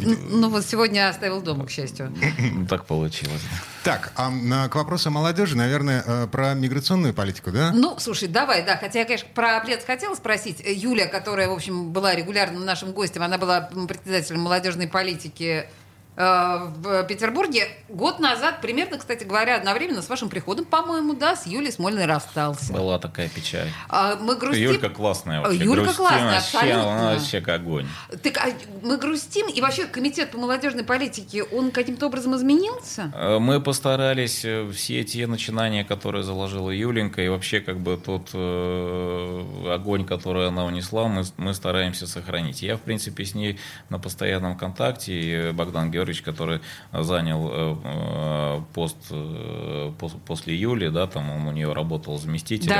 Ну 0.00 0.48
вот 0.48 0.64
сегодня 0.64 1.08
оставил 1.08 1.42
дома, 1.42 1.66
к 1.66 1.70
счастью. 1.70 2.12
Так 2.68 2.86
получилось. 2.86 3.42
Так, 3.84 4.12
а 4.16 4.68
к 4.68 4.74
вопросу 4.74 5.08
о 5.08 5.12
молодежи, 5.12 5.56
наверное, 5.56 6.02
э, 6.06 6.26
про 6.28 6.54
миграционную 6.54 7.12
политику, 7.12 7.50
да? 7.50 7.72
Ну, 7.74 7.98
слушай, 7.98 8.28
давай, 8.28 8.64
да. 8.64 8.76
Хотя 8.76 9.00
я, 9.00 9.04
конечно, 9.04 9.28
про 9.34 9.60
Плец 9.60 9.84
хотела 9.84 10.14
спросить. 10.14 10.62
Юля, 10.64 11.06
которая, 11.06 11.48
в 11.48 11.52
общем, 11.52 11.92
была 11.92 12.14
регулярным 12.14 12.64
нашим 12.64 12.92
гостем, 12.92 13.22
она 13.22 13.38
была 13.38 13.68
председателем 13.88 14.40
молодежной 14.40 14.86
политики 14.86 15.41
Э, 15.42 15.66
в 16.14 17.04
Петербурге 17.04 17.68
год 17.88 18.20
назад, 18.20 18.60
примерно, 18.60 18.98
кстати 18.98 19.24
говоря, 19.24 19.56
одновременно 19.56 20.02
с 20.02 20.08
вашим 20.10 20.28
приходом, 20.28 20.66
по-моему, 20.66 21.14
да, 21.14 21.36
с 21.36 21.46
Юлей 21.46 21.72
Смольной 21.72 22.04
расстался. 22.04 22.72
Была 22.72 22.98
такая 22.98 23.28
печаль. 23.30 23.68
А, 23.88 24.16
Мы 24.16 24.36
грустим. 24.36 24.62
Юлька 24.62 24.90
классная 24.90 25.40
вообще. 25.40 25.64
Юлька 25.64 25.82
Грустим 25.84 25.96
классная, 25.96 26.34
вообще, 26.34 26.58
абсолютно. 26.58 26.92
Она 26.92 27.14
вообще 27.14 27.40
как 27.40 27.62
огонь. 27.62 27.86
Так, 28.22 28.36
а 28.38 28.50
мы 28.82 28.98
грустим, 28.98 29.48
и 29.48 29.60
вообще 29.60 29.86
комитет 29.86 30.30
по 30.30 30.38
молодежной 30.38 30.84
политике, 30.84 31.44
он 31.44 31.70
каким-то 31.70 32.06
образом 32.06 32.36
изменился? 32.36 33.10
Э, 33.14 33.38
Мы 33.38 33.60
постарались 33.60 34.44
э, 34.44 34.70
все 34.72 35.04
те 35.04 35.26
начинания, 35.26 35.84
которые 35.84 36.22
заложила 36.24 36.70
Юленька, 36.70 37.22
и 37.22 37.28
вообще 37.28 37.60
как 37.60 37.78
бы 37.78 37.96
тот 37.96 38.30
э, 38.34 39.72
огонь, 39.74 40.04
который 40.04 40.48
она 40.48 40.64
унесла, 40.64 41.08
мы, 41.08 41.24
мы 41.36 41.54
стараемся 41.54 42.06
сохранить. 42.06 42.62
Я, 42.62 42.76
в 42.76 42.80
принципе, 42.80 43.24
с 43.24 43.34
ней 43.34 43.58
на 43.88 43.98
постоянном 43.98 44.58
контакте, 44.58 45.12
и 45.12 45.52
Богдан 45.52 45.90
Георгиевич, 45.90 46.01
который 46.22 46.60
занял 46.92 47.48
э, 47.52 47.76
э, 47.84 48.60
пост 48.74 48.96
э, 49.10 49.92
пос- 49.98 50.18
после 50.26 50.56
Юли, 50.56 50.88
да, 50.90 51.06
там 51.06 51.30
он 51.30 51.46
у 51.46 51.52
нее 51.52 51.72
работал 51.72 52.18
заместителем. 52.18 52.74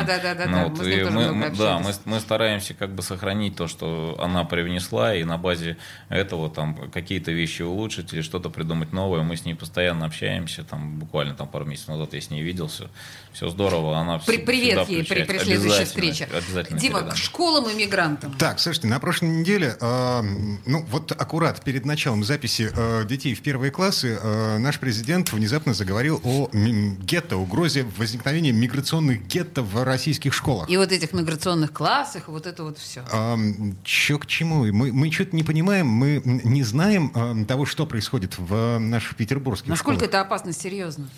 Ну, 0.46 0.52
да, 0.56 0.64
вот, 0.64 0.78
мы 0.78 0.84
с 0.84 0.86
ним 0.86 0.98
и 0.98 1.04
тоже 1.04 1.10
мы- 1.16 1.32
мы- 1.32 1.50
Да, 1.56 1.78
мы, 1.78 1.92
мы 2.04 2.20
стараемся 2.20 2.74
как 2.74 2.94
бы 2.94 3.02
сохранить 3.02 3.56
то, 3.56 3.68
что 3.68 4.16
она 4.20 4.44
привнесла, 4.44 5.14
и 5.14 5.24
на 5.24 5.38
базе 5.38 5.76
этого 6.08 6.50
там 6.50 6.90
какие-то 6.90 7.30
вещи 7.32 7.62
улучшить 7.62 8.12
или 8.12 8.22
что-то 8.22 8.50
придумать 8.50 8.92
новое. 8.92 9.22
Мы 9.22 9.36
с 9.36 9.44
ней 9.44 9.54
постоянно 9.54 10.06
общаемся, 10.06 10.64
там 10.64 10.98
буквально 10.98 11.34
там 11.34 11.48
пару 11.48 11.64
месяцев 11.64 11.88
назад 11.88 12.14
я 12.14 12.20
с 12.20 12.30
ней 12.30 12.42
виделся. 12.42 12.90
Все 13.32 13.48
здорово, 13.48 13.98
она 13.98 14.18
При, 14.18 14.36
привет 14.38 14.88
ей 14.90 15.04
при, 15.04 15.24
при 15.24 15.38
следующей 15.38 15.84
встрече. 15.84 16.24
Обязательно 16.24 16.78
Дима, 16.78 16.98
передам. 16.98 17.14
к 17.14 17.16
школам 17.16 17.68
и 17.70 17.74
мигрантам. 17.74 18.32
Так, 18.38 18.60
слушайте, 18.60 18.88
на 18.88 19.00
прошлой 19.00 19.30
неделе, 19.30 19.74
э, 19.80 20.20
ну 20.66 20.84
вот 20.90 21.12
аккурат 21.12 21.62
перед 21.64 21.86
началом 21.86 22.24
записи 22.24 22.70
э, 22.74 23.04
детей 23.12 23.34
в 23.34 23.42
первые 23.42 23.70
классы, 23.70 24.18
э, 24.20 24.58
наш 24.58 24.78
президент 24.78 25.32
внезапно 25.32 25.74
заговорил 25.74 26.20
о 26.24 26.48
гетто, 26.52 27.36
угрозе 27.36 27.84
возникновения 27.96 28.52
миграционных 28.52 29.26
гетто 29.26 29.62
в 29.62 29.84
российских 29.84 30.32
школах. 30.32 30.68
И 30.70 30.76
вот 30.76 30.92
этих 30.92 31.12
миграционных 31.12 31.72
классах, 31.72 32.28
вот 32.28 32.46
это 32.46 32.64
вот 32.64 32.78
все. 32.78 33.04
Че 33.84 34.18
к 34.18 34.26
чему? 34.26 34.64
Мы, 34.72 34.92
мы 34.92 35.10
что-то 35.12 35.36
не 35.36 35.42
понимаем, 35.42 35.86
мы 35.86 36.22
не 36.24 36.62
знаем 36.62 37.12
э, 37.14 37.44
того, 37.44 37.66
что 37.66 37.86
происходит 37.86 38.38
в 38.38 38.54
э, 38.54 38.78
наших 38.78 39.16
петербургских 39.16 39.68
Насколько 39.68 40.00
школах. 40.00 40.08
это 40.08 40.20
опасно, 40.20 40.52
серьезно? 40.52 41.08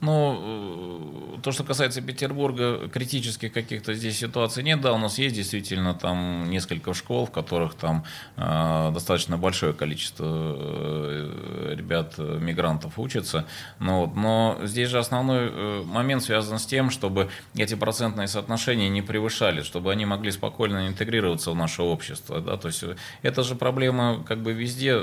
Ну, 0.00 1.36
э, 1.36 1.40
то, 1.42 1.52
что 1.52 1.64
касается 1.64 2.02
Петербурга, 2.02 2.88
критических 2.88 3.50
каких-то 3.50 3.94
здесь 3.94 4.18
ситуаций 4.18 4.62
нет. 4.62 4.80
Да, 4.82 4.92
у 4.92 4.98
нас 4.98 5.18
есть 5.18 5.34
действительно 5.34 5.94
там 5.94 6.50
несколько 6.50 6.92
школ, 6.92 7.26
в 7.26 7.30
которых 7.30 7.74
там 7.74 8.04
э, 8.36 8.90
достаточно 8.92 9.38
большое 9.38 9.72
количество 9.72 10.26
э, 10.28 11.35
ребят, 11.74 12.14
э, 12.18 12.38
мигрантов 12.40 12.98
учатся. 12.98 13.46
Но, 13.78 14.06
вот, 14.06 14.16
но 14.16 14.58
здесь 14.62 14.88
же 14.88 14.98
основной 14.98 15.48
э, 15.50 15.82
момент 15.84 16.22
связан 16.22 16.58
с 16.58 16.66
тем, 16.66 16.90
чтобы 16.90 17.28
эти 17.56 17.74
процентные 17.74 18.28
соотношения 18.28 18.88
не 18.88 19.02
превышали, 19.02 19.62
чтобы 19.62 19.92
они 19.92 20.06
могли 20.06 20.30
спокойно 20.30 20.88
интегрироваться 20.88 21.50
в 21.50 21.56
наше 21.56 21.82
общество. 21.82 22.40
Да? 22.40 22.56
То 22.56 22.68
есть 22.68 22.82
э, 22.82 22.96
это 23.22 23.42
же 23.42 23.54
проблема 23.54 24.24
как 24.26 24.42
бы 24.42 24.52
везде, 24.52 24.96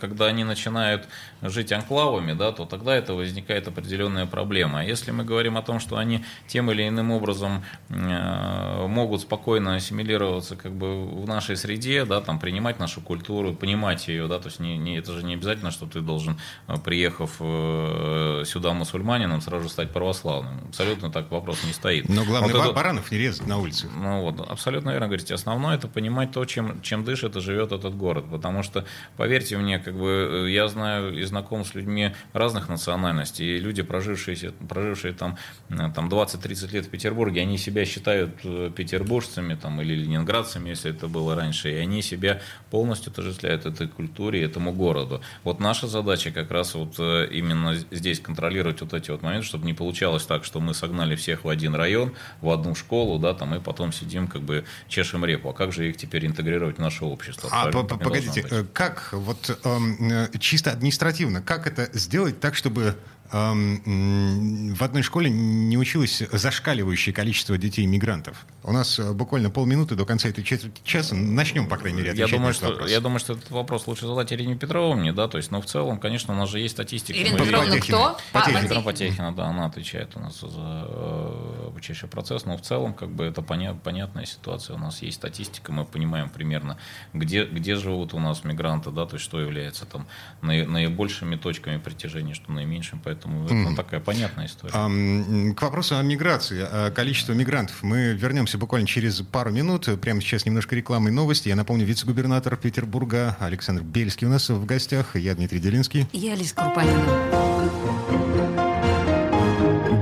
когда 0.00 0.26
они 0.26 0.44
начинают 0.44 1.08
жить 1.42 1.72
анклавами, 1.72 2.32
да, 2.32 2.52
то 2.52 2.64
тогда 2.64 2.94
это 2.94 3.14
возникает 3.14 3.68
определенная 3.68 4.26
проблема. 4.26 4.80
А 4.80 4.84
если 4.84 5.10
мы 5.10 5.24
говорим 5.24 5.56
о 5.56 5.62
том, 5.62 5.80
что 5.80 5.96
они 5.96 6.24
тем 6.46 6.70
или 6.70 6.88
иным 6.88 7.10
образом 7.10 7.64
могут 7.88 9.22
спокойно 9.22 9.76
ассимилироваться 9.76 10.56
как 10.56 10.72
бы 10.72 11.04
в 11.06 11.26
нашей 11.26 11.56
среде, 11.56 12.04
да, 12.04 12.20
там, 12.20 12.38
принимать 12.38 12.78
нашу 12.78 13.00
культуру, 13.00 13.54
понимать 13.54 14.08
ее, 14.08 14.26
да, 14.28 14.38
то 14.38 14.48
есть 14.48 14.60
не, 14.60 14.76
не, 14.76 14.98
это 14.98 15.12
же 15.12 15.24
не 15.24 15.33
обязательно, 15.34 15.70
что 15.70 15.86
ты 15.86 16.00
должен, 16.00 16.38
э, 16.68 16.74
приехав 16.84 17.36
э, 17.40 18.42
сюда 18.46 18.72
мусульманином, 18.72 19.40
сразу 19.40 19.68
стать 19.68 19.92
православным. 19.92 20.60
Абсолютно 20.68 21.10
так 21.10 21.30
вопрос 21.30 21.64
не 21.64 21.72
стоит. 21.72 22.08
Но 22.08 22.24
главное, 22.24 22.52
Вот 22.54 22.64
это- 22.64 22.72
баранов 22.72 23.10
не 23.10 23.18
резать 23.18 23.46
на 23.46 23.58
улице. 23.58 23.88
ну 23.96 24.22
вот, 24.22 24.40
абсолютно 24.48 24.90
верно 24.90 25.06
говорите. 25.06 25.34
Основное 25.34 25.76
это 25.76 25.88
понимать 25.88 26.30
то, 26.32 26.44
чем, 26.44 26.80
чем 26.82 27.04
дышит 27.04 27.36
и 27.36 27.40
живет 27.40 27.72
этот 27.72 27.96
город. 27.96 28.24
Потому 28.30 28.62
что, 28.62 28.84
поверьте 29.16 29.56
мне, 29.58 29.78
как 29.78 29.94
бы 29.94 30.46
э, 30.46 30.50
я 30.50 30.68
знаю 30.68 31.18
и 31.18 31.22
знаком 31.24 31.64
с 31.64 31.74
людьми 31.74 32.12
разных 32.32 32.68
национальностей. 32.68 33.56
И 33.56 33.60
люди, 33.60 33.82
прожившие, 33.82 34.52
прожившие 34.68 35.14
там, 35.14 35.36
там 35.68 36.08
20-30 36.08 36.72
лет 36.72 36.86
в 36.86 36.90
Петербурге, 36.90 37.42
они 37.42 37.58
себя 37.58 37.84
считают 37.84 38.34
петербуржцами 38.74 39.54
там, 39.54 39.80
или 39.80 39.94
ленинградцами, 39.94 40.68
если 40.70 40.90
это 40.90 41.08
было 41.08 41.34
раньше. 41.34 41.70
И 41.70 41.74
они 41.76 42.02
себя 42.02 42.40
полностью 42.70 43.12
отождествляют 43.12 43.66
этой 43.66 43.88
культуре, 43.88 44.42
этому 44.44 44.72
городу. 44.72 45.20
Вот 45.42 45.60
наша 45.60 45.86
задача 45.86 46.30
как 46.30 46.50
раз 46.50 46.74
вот 46.74 46.94
э, 46.98 47.28
именно 47.30 47.74
здесь 47.90 48.20
контролировать 48.20 48.80
вот 48.80 48.92
эти 48.94 49.10
вот 49.10 49.22
моменты, 49.22 49.46
чтобы 49.46 49.66
не 49.66 49.74
получалось 49.74 50.24
так, 50.24 50.44
что 50.44 50.60
мы 50.60 50.74
согнали 50.74 51.16
всех 51.16 51.44
в 51.44 51.48
один 51.48 51.74
район, 51.74 52.14
в 52.40 52.50
одну 52.50 52.74
школу, 52.74 53.18
да, 53.18 53.34
там, 53.34 53.54
и 53.54 53.60
потом 53.60 53.92
сидим, 53.92 54.26
как 54.28 54.42
бы 54.42 54.64
чешем 54.88 55.24
репу. 55.24 55.50
А 55.50 55.52
как 55.52 55.72
же 55.72 55.88
их 55.88 55.96
теперь 55.96 56.26
интегрировать 56.26 56.76
в 56.76 56.80
наше 56.80 57.04
общество? 57.04 57.48
А, 57.52 57.70
погодите, 57.70 58.44
э, 58.50 58.64
как 58.72 59.10
вот 59.12 59.58
эм, 59.64 60.10
э, 60.10 60.28
чисто 60.38 60.72
административно, 60.72 61.42
как 61.42 61.66
это 61.66 61.88
сделать 61.92 62.40
так, 62.40 62.54
чтобы 62.54 62.96
в 63.30 64.82
одной 64.82 65.02
школе 65.02 65.30
не 65.30 65.76
училось 65.76 66.22
зашкаливающее 66.30 67.12
количество 67.14 67.58
детей-мигрантов? 67.58 68.46
У 68.62 68.72
нас 68.72 68.98
э, 68.98 69.12
буквально 69.12 69.50
полминуты 69.50 69.94
до 69.94 70.04
конца 70.06 70.28
этой 70.28 70.42
четверти 70.44 70.80
часа. 70.84 71.14
Начнем, 71.14 71.66
по 71.66 71.76
крайней 71.76 71.98
мере, 71.98 72.08
Я 72.08 72.12
отвечать 72.24 72.30
на 72.32 72.36
думаю, 72.38 72.50
этот 72.52 72.62
что, 72.62 72.70
вопрос. 72.72 72.90
я 72.90 73.00
думаю, 73.00 73.18
что 73.20 73.32
этот 73.34 73.50
вопрос 73.50 73.86
лучше 73.86 74.06
задать 74.06 74.32
Ирине 74.32 74.56
Петровне, 74.56 75.12
да, 75.12 75.28
то 75.28 75.36
есть, 75.38 75.50
но 75.50 75.60
в 75.60 75.66
целом, 75.66 75.98
конечно, 75.98 76.32
у 76.32 76.36
нас 76.36 76.48
же 76.50 76.60
есть 76.60 76.74
статистика. 76.74 77.18
Ирина 77.18 77.38
Мы 77.38 77.44
Петровна 77.44 77.76
кто? 77.78 78.18
Потехина. 78.32 78.78
А, 78.78 78.82
Потехина. 78.82 79.34
Да, 79.34 79.46
она 79.46 79.66
отвечает 79.66 80.12
у 80.16 80.20
нас 80.20 80.40
за 80.40 80.48
э, 80.88 81.64
обучающий 81.68 82.08
процесс, 82.08 82.44
но 82.46 82.56
в 82.56 82.62
целом, 82.62 82.94
как 82.94 83.10
бы, 83.10 83.24
это 83.24 83.42
поня- 83.42 83.76
понятная 83.78 84.24
ситуация. 84.26 84.76
У 84.76 84.78
нас 84.78 85.02
есть 85.02 85.16
статистика, 85.16 85.72
мы 85.72 85.84
понимаем 85.84 86.28
примерно, 86.30 86.78
где, 87.12 87.44
где 87.44 87.74
живут 87.76 88.14
у 88.14 88.18
нас 88.18 88.44
мигранты, 88.44 88.90
да, 88.90 89.06
то 89.06 89.14
есть, 89.16 89.24
что 89.24 89.40
является 89.40 89.84
там 89.86 90.06
наи- 90.42 90.66
наибольшими 90.66 91.36
точками 91.36 91.78
притяжения, 91.78 92.34
что 92.34 92.52
наименьшим, 92.52 93.00
поэтому 93.04 93.13
это 93.14 93.28
ну, 93.28 93.74
такая 93.74 94.00
понятная 94.00 94.46
история. 94.46 94.72
Ам, 94.74 95.54
К 95.54 95.62
вопросу 95.62 95.96
о 95.96 96.02
миграции, 96.02 96.60
о 96.62 96.90
количестве 96.90 97.34
мигрантов. 97.34 97.82
Мы 97.82 98.12
вернемся 98.12 98.58
буквально 98.58 98.86
через 98.86 99.20
пару 99.20 99.50
минут. 99.50 99.88
Прямо 100.00 100.20
сейчас 100.20 100.44
немножко 100.46 100.76
рекламы 100.76 101.10
и 101.10 101.12
новости. 101.12 101.48
Я 101.48 101.56
напомню, 101.56 101.84
вице-губернатор 101.86 102.56
Петербурга 102.56 103.36
Александр 103.40 103.82
Бельский 103.82 104.26
у 104.26 104.30
нас 104.30 104.48
в 104.48 104.64
гостях. 104.64 105.16
Я 105.16 105.34
Дмитрий 105.34 105.60
Делинский. 105.60 106.06
Я 106.12 106.32
Алиса 106.34 106.54
Крупанина. 106.54 107.02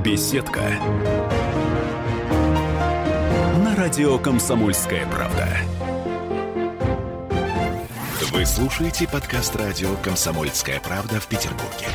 Беседка. 0.04 0.62
На 3.64 3.76
радио 3.76 4.18
«Комсомольская 4.18 5.06
правда». 5.06 5.48
Вы 8.32 8.46
слушаете 8.46 9.06
подкаст 9.06 9.54
радио 9.56 9.94
«Комсомольская 10.02 10.80
правда» 10.80 11.20
в 11.20 11.26
Петербурге. 11.28 11.86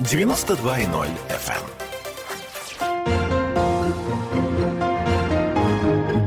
92.0 0.00 1.08
FM. 1.28 1.64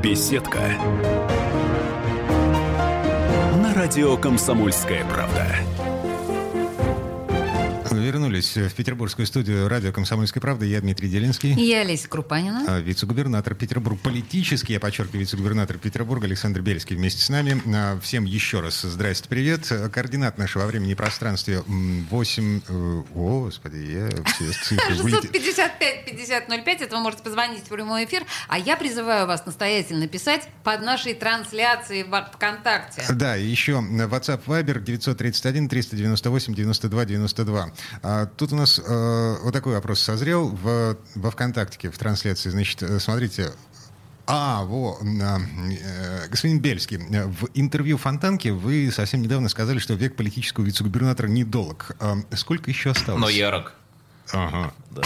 Беседка. 0.02 0.60
На 3.56 3.74
радио 3.74 4.18
«Комсомольская 4.18 5.06
правда». 5.06 5.71
Вернулись 7.92 8.56
в 8.56 8.74
петербургскую 8.74 9.26
студию 9.28 9.68
радио 9.68 9.92
«Комсомольская 9.92 10.40
правда». 10.40 10.66
Я 10.66 10.80
Дмитрий 10.80 11.10
Делинский. 11.10 11.52
Я 11.54 11.82
Олеся 11.82 12.08
Крупанина. 12.08 12.64
А, 12.68 12.80
Вице-губернатор 12.80 13.54
Петербурга, 13.54 14.00
политический, 14.02 14.74
я 14.74 14.80
подчеркиваю, 14.80 15.20
вице-губернатор 15.20 15.78
Петербурга 15.78 16.26
Александр 16.26 16.62
Бельский 16.62 16.96
вместе 16.96 17.22
с 17.22 17.28
нами. 17.30 17.62
А, 17.76 18.00
Всем 18.00 18.24
еще 18.24 18.62
раз 18.62 18.82
здрасте, 18.82 19.28
привет. 19.28 19.68
Координат 19.92 20.38
нашего 20.38 20.66
времени 20.68 20.94
и 20.94 20.96
пространстве 20.96 21.64
м, 21.68 22.08
8... 22.10 22.62
э, 22.68 23.02
О, 23.14 23.42
господи, 23.42 23.78
я 23.78 24.10
все 24.36 24.52
цифры 24.64 24.96
вылетели. 24.96 25.32
655-5005, 26.10 26.84
это 26.84 26.96
вы 26.96 27.02
можете 27.02 27.24
позвонить 27.24 27.64
в 27.66 27.68
прямой 27.68 28.06
эфир, 28.06 28.24
а 28.48 28.58
я 28.58 28.78
призываю 28.78 29.28
вас 29.28 29.46
настоятельно 29.46 30.08
писать 30.08 30.48
под 30.64 30.82
нашей 30.82 31.14
трансляцией 31.14 32.04
в 32.04 32.30
ВКонтакте. 32.36 33.04
Да, 33.12 33.36
еще 33.36 33.74
WhatsApp 33.74 34.44
Viber 34.46 34.82
931 34.82 35.68
398 35.68 36.54
92 36.56 37.06
92. 37.06 37.74
А, 38.04 38.26
тут 38.26 38.54
у 38.54 38.56
нас 38.56 38.80
э, 38.80 39.36
вот 39.44 39.54
такой 39.54 39.74
вопрос 39.74 40.00
созрел 40.00 40.50
в, 40.50 40.98
во 41.16 41.32
ВКонтакте 41.32 41.90
в 41.90 41.98
трансляции. 41.98 42.50
Значит, 42.50 42.84
э, 42.84 43.00
смотрите, 43.00 43.52
а, 44.28 44.64
во, 44.64 44.98
э, 45.02 46.28
господин 46.30 46.60
Бельский, 46.60 46.98
э, 46.98 47.26
в 47.26 47.50
интервью 47.54 47.98
Фонтанке 47.98 48.52
вы 48.52 48.92
совсем 48.92 49.22
недавно 49.22 49.50
сказали, 49.50 49.80
что 49.80 49.94
век 49.94 50.16
политического 50.16 50.64
вице-губернатора 50.64 51.28
недолг. 51.28 51.92
А, 52.00 52.16
сколько 52.36 52.70
еще 52.70 52.92
осталось? 52.92 53.22
Но 53.22 53.30
ярок. 53.30 53.74
Ага. 54.32 54.74
Да. 54.92 55.02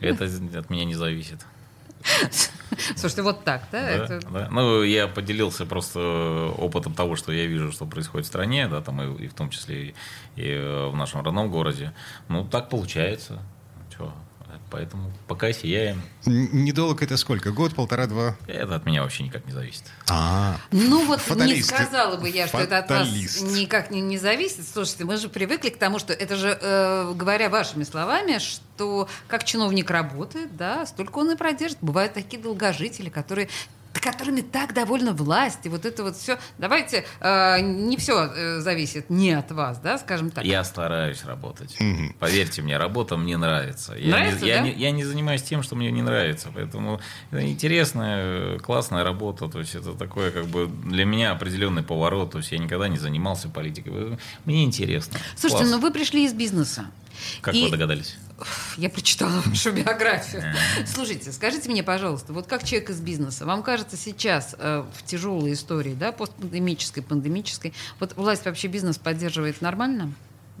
Это 0.00 0.24
от 0.24 0.70
меня 0.70 0.84
не 0.84 0.94
зависит. 0.94 1.40
Слушайте, 2.96 3.22
вот 3.22 3.44
так, 3.44 3.62
да? 3.70 3.82
Да, 3.82 3.90
это... 3.90 4.20
да. 4.30 4.48
Ну, 4.50 4.82
я 4.82 5.06
поделился 5.08 5.66
просто 5.66 6.52
опытом 6.56 6.94
того, 6.94 7.16
что 7.16 7.32
я 7.32 7.46
вижу, 7.46 7.72
что 7.72 7.86
происходит 7.86 8.26
в 8.26 8.28
стране, 8.28 8.68
да, 8.68 8.80
там 8.80 9.00
и, 9.02 9.24
и 9.24 9.28
в 9.28 9.34
том 9.34 9.50
числе 9.50 9.88
и, 9.88 9.94
и 10.36 10.48
э, 10.48 10.88
в 10.88 10.96
нашем 10.96 11.22
родном 11.22 11.50
городе. 11.50 11.92
Ну, 12.28 12.44
так 12.44 12.68
получается. 12.68 13.42
Поэтому 14.70 15.12
пока 15.28 15.52
сияем. 15.52 16.00
Недолг 16.24 17.02
это 17.02 17.16
сколько? 17.16 17.50
Год, 17.52 17.74
полтора, 17.74 18.06
два? 18.06 18.36
Это 18.46 18.76
от 18.76 18.86
меня 18.86 19.02
вообще 19.02 19.22
никак 19.24 19.44
не 19.46 19.52
зависит. 19.52 19.84
А, 20.08 20.56
Ну 20.70 21.04
вот 21.06 21.18
не 21.18 21.24
Фаталисты. 21.24 21.74
сказала 21.74 22.16
бы 22.16 22.28
я, 22.28 22.46
что 22.46 22.58
это 22.58 22.78
от 22.78 22.90
вас 22.90 23.06
Фаталист. 23.08 23.42
никак 23.42 23.90
не, 23.90 24.00
не 24.00 24.18
зависит. 24.18 24.66
Слушайте, 24.66 25.04
мы 25.04 25.16
же 25.16 25.28
привыкли 25.28 25.68
к 25.70 25.78
тому, 25.78 25.98
что 25.98 26.12
это 26.12 26.36
же, 26.36 26.58
э, 26.60 27.12
говоря 27.14 27.48
вашими 27.50 27.84
словами, 27.84 28.38
что 28.38 29.08
как 29.28 29.44
чиновник 29.44 29.90
работает, 29.90 30.56
да, 30.56 30.86
столько 30.86 31.18
он 31.18 31.30
и 31.30 31.36
продержит. 31.36 31.78
Бывают 31.80 32.14
такие 32.14 32.42
долгожители, 32.42 33.08
которые 33.10 33.48
которыми 34.00 34.40
так 34.40 34.74
довольна 34.74 35.12
власть, 35.12 35.60
и 35.64 35.68
вот 35.68 35.84
это 35.84 36.02
вот 36.02 36.16
все. 36.16 36.38
Давайте, 36.58 37.04
э, 37.20 37.60
не 37.60 37.96
все 37.96 38.60
зависит 38.60 39.10
не 39.10 39.32
от 39.32 39.50
вас, 39.52 39.78
да, 39.78 39.98
скажем 39.98 40.30
так. 40.30 40.44
Я 40.44 40.64
стараюсь 40.64 41.24
работать. 41.24 41.76
Поверьте 42.18 42.62
мне, 42.62 42.76
работа 42.76 43.16
мне 43.16 43.36
нравится. 43.36 43.94
Я, 43.94 44.16
Нравится, 44.16 44.44
не, 44.44 44.48
я, 44.48 44.56
да? 44.56 44.62
не, 44.62 44.72
я 44.72 44.90
не 44.90 45.04
занимаюсь 45.04 45.42
тем, 45.42 45.62
что 45.62 45.76
мне 45.76 45.90
не 45.90 46.02
нравится. 46.02 46.48
Поэтому 46.54 47.00
это 47.30 47.46
интересная, 47.46 48.56
э, 48.56 48.58
классная 48.58 49.04
работа. 49.04 49.48
То 49.48 49.58
есть 49.58 49.74
это 49.74 49.92
такое, 49.94 50.30
как 50.30 50.46
бы 50.46 50.66
для 50.66 51.04
меня 51.04 51.32
определенный 51.32 51.82
поворот. 51.82 52.32
То 52.32 52.38
есть 52.38 52.52
я 52.52 52.58
никогда 52.58 52.88
не 52.88 52.98
занимался 52.98 53.48
политикой. 53.48 54.18
Мне 54.44 54.64
интересно. 54.64 55.18
Слушайте, 55.36 55.64
Класс. 55.64 55.70
ну 55.70 55.80
вы 55.80 55.90
пришли 55.92 56.24
из 56.24 56.32
бизнеса. 56.32 56.86
Как 57.40 57.54
и- 57.54 57.62
вы 57.64 57.70
догадались? 57.70 58.16
Я 58.76 58.90
прочитала 58.90 59.40
вашу 59.46 59.70
биографию. 59.72 60.42
Слушайте, 60.86 61.30
скажите 61.32 61.70
мне, 61.70 61.82
пожалуйста, 61.84 62.32
вот 62.32 62.46
как 62.46 62.64
человек 62.64 62.90
из 62.90 63.00
бизнеса, 63.00 63.46
вам 63.46 63.62
кажется 63.62 63.96
сейчас 63.96 64.56
э, 64.58 64.84
в 64.96 65.04
тяжелой 65.04 65.52
истории, 65.52 65.94
да, 65.94 66.10
постпандемической, 66.10 67.02
пандемической, 67.02 67.72
вот 68.00 68.16
власть 68.16 68.44
вообще 68.44 68.66
бизнес 68.68 68.98
поддерживает 68.98 69.60
нормально? 69.60 70.12